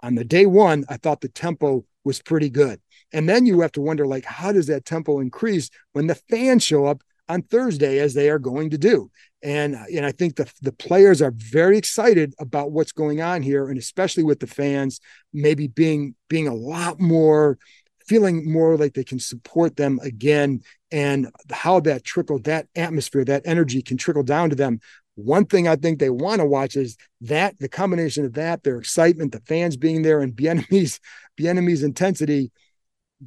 On 0.00 0.14
the 0.14 0.24
day 0.24 0.46
one, 0.46 0.84
I 0.88 0.96
thought 0.96 1.20
the 1.20 1.28
tempo 1.28 1.84
was 2.04 2.22
pretty 2.22 2.50
good. 2.50 2.80
And 3.12 3.28
then 3.28 3.46
you 3.46 3.60
have 3.60 3.72
to 3.72 3.80
wonder, 3.80 4.06
like, 4.06 4.24
how 4.24 4.52
does 4.52 4.66
that 4.66 4.84
tempo 4.84 5.20
increase 5.20 5.70
when 5.92 6.06
the 6.06 6.14
fans 6.14 6.64
show 6.64 6.86
up 6.86 7.02
on 7.28 7.42
Thursday, 7.42 7.98
as 7.98 8.14
they 8.14 8.30
are 8.30 8.38
going 8.38 8.70
to 8.70 8.78
do? 8.78 9.10
And, 9.42 9.74
uh, 9.74 9.84
and 9.94 10.06
I 10.06 10.12
think 10.12 10.36
the, 10.36 10.50
the 10.62 10.72
players 10.72 11.22
are 11.22 11.32
very 11.34 11.78
excited 11.78 12.34
about 12.38 12.72
what's 12.72 12.92
going 12.92 13.20
on 13.20 13.42
here, 13.42 13.68
and 13.68 13.78
especially 13.78 14.22
with 14.22 14.40
the 14.40 14.46
fans 14.46 15.00
maybe 15.32 15.66
being 15.66 16.14
being 16.28 16.48
a 16.48 16.54
lot 16.54 17.00
more 17.00 17.58
feeling 18.06 18.50
more 18.50 18.76
like 18.76 18.94
they 18.94 19.04
can 19.04 19.18
support 19.18 19.76
them 19.76 19.98
again 20.02 20.60
and 20.92 21.30
how 21.50 21.80
that 21.80 22.04
trickle 22.04 22.38
that 22.40 22.66
atmosphere 22.76 23.24
that 23.24 23.42
energy 23.44 23.82
can 23.82 23.96
trickle 23.96 24.22
down 24.22 24.50
to 24.50 24.56
them 24.56 24.80
one 25.16 25.46
thing 25.46 25.66
I 25.66 25.76
think 25.76 25.98
they 25.98 26.10
want 26.10 26.40
to 26.40 26.46
watch 26.46 26.76
is 26.76 26.96
that 27.22 27.58
the 27.58 27.68
combination 27.68 28.24
of 28.24 28.34
that, 28.34 28.62
their 28.62 28.76
excitement, 28.76 29.32
the 29.32 29.40
fans 29.40 29.76
being 29.76 30.02
there, 30.02 30.20
and 30.20 30.34
Bieniemy's 30.34 31.00
Bieniemy's 31.40 31.82
intensity. 31.82 32.52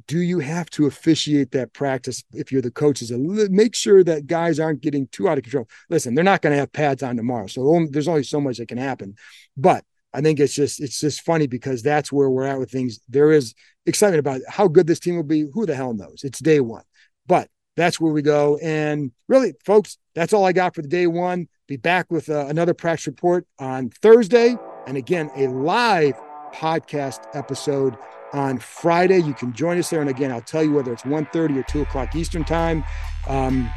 Do 0.06 0.20
you 0.20 0.38
have 0.38 0.70
to 0.70 0.86
officiate 0.86 1.50
that 1.50 1.72
practice 1.72 2.22
if 2.32 2.52
you're 2.52 2.62
the 2.62 2.70
coaches 2.70 3.10
make 3.10 3.74
sure 3.74 4.04
that 4.04 4.28
guys 4.28 4.60
aren't 4.60 4.82
getting 4.82 5.08
too 5.08 5.28
out 5.28 5.36
of 5.36 5.42
control? 5.42 5.68
Listen, 5.88 6.14
they're 6.14 6.22
not 6.22 6.42
going 6.42 6.52
to 6.52 6.58
have 6.60 6.72
pads 6.72 7.02
on 7.02 7.16
tomorrow, 7.16 7.48
so 7.48 7.88
there's 7.90 8.06
only 8.06 8.22
so 8.22 8.40
much 8.40 8.58
that 8.58 8.68
can 8.68 8.78
happen. 8.78 9.16
But 9.56 9.84
I 10.12 10.20
think 10.20 10.40
it's 10.40 10.54
just 10.54 10.80
it's 10.80 11.00
just 11.00 11.22
funny 11.22 11.46
because 11.46 11.82
that's 11.82 12.12
where 12.12 12.28
we're 12.28 12.46
at 12.46 12.58
with 12.58 12.70
things. 12.70 13.00
There 13.08 13.30
is 13.32 13.54
excitement 13.86 14.20
about 14.20 14.40
how 14.48 14.68
good 14.68 14.86
this 14.86 15.00
team 15.00 15.16
will 15.16 15.22
be. 15.22 15.46
Who 15.52 15.66
the 15.66 15.74
hell 15.74 15.94
knows? 15.94 16.22
It's 16.24 16.40
day 16.40 16.60
one, 16.60 16.84
but 17.26 17.48
that's 17.76 18.00
where 18.00 18.12
we 18.12 18.22
go. 18.22 18.58
And 18.62 19.12
really, 19.28 19.54
folks, 19.64 19.98
that's 20.14 20.32
all 20.32 20.44
I 20.44 20.52
got 20.52 20.74
for 20.74 20.82
the 20.82 20.88
day 20.88 21.06
one. 21.06 21.48
Be 21.68 21.76
back 21.76 22.10
with 22.10 22.28
uh, 22.28 22.46
another 22.46 22.74
practice 22.74 23.06
report 23.06 23.46
on 23.58 23.90
Thursday, 23.90 24.56
and 24.86 24.96
again 24.96 25.30
a 25.36 25.46
live 25.46 26.20
podcast 26.52 27.20
episode 27.34 27.96
on 28.32 28.58
Friday. 28.58 29.18
You 29.18 29.34
can 29.34 29.52
join 29.52 29.78
us 29.78 29.90
there, 29.90 30.00
and 30.00 30.10
again, 30.10 30.32
I'll 30.32 30.40
tell 30.40 30.62
you 30.62 30.72
whether 30.72 30.92
it's 30.92 31.02
1.30 31.02 31.56
or 31.56 31.62
2 31.62 31.82
o'clock 31.82 32.14
Eastern 32.14 32.44
time. 32.44 32.84
Um, 33.26 33.70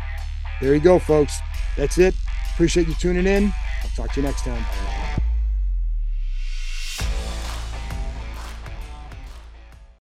there 0.61 0.73
you 0.73 0.81
go, 0.81 0.99
folks. 0.99 1.37
That's 1.77 1.97
it. 1.97 2.15
Appreciate 2.53 2.87
you 2.87 2.95
tuning 2.95 3.27
in. 3.27 3.51
I'll 3.83 3.89
talk 3.95 4.13
to 4.13 4.21
you 4.21 4.27
next 4.27 4.43
time. 4.43 5.22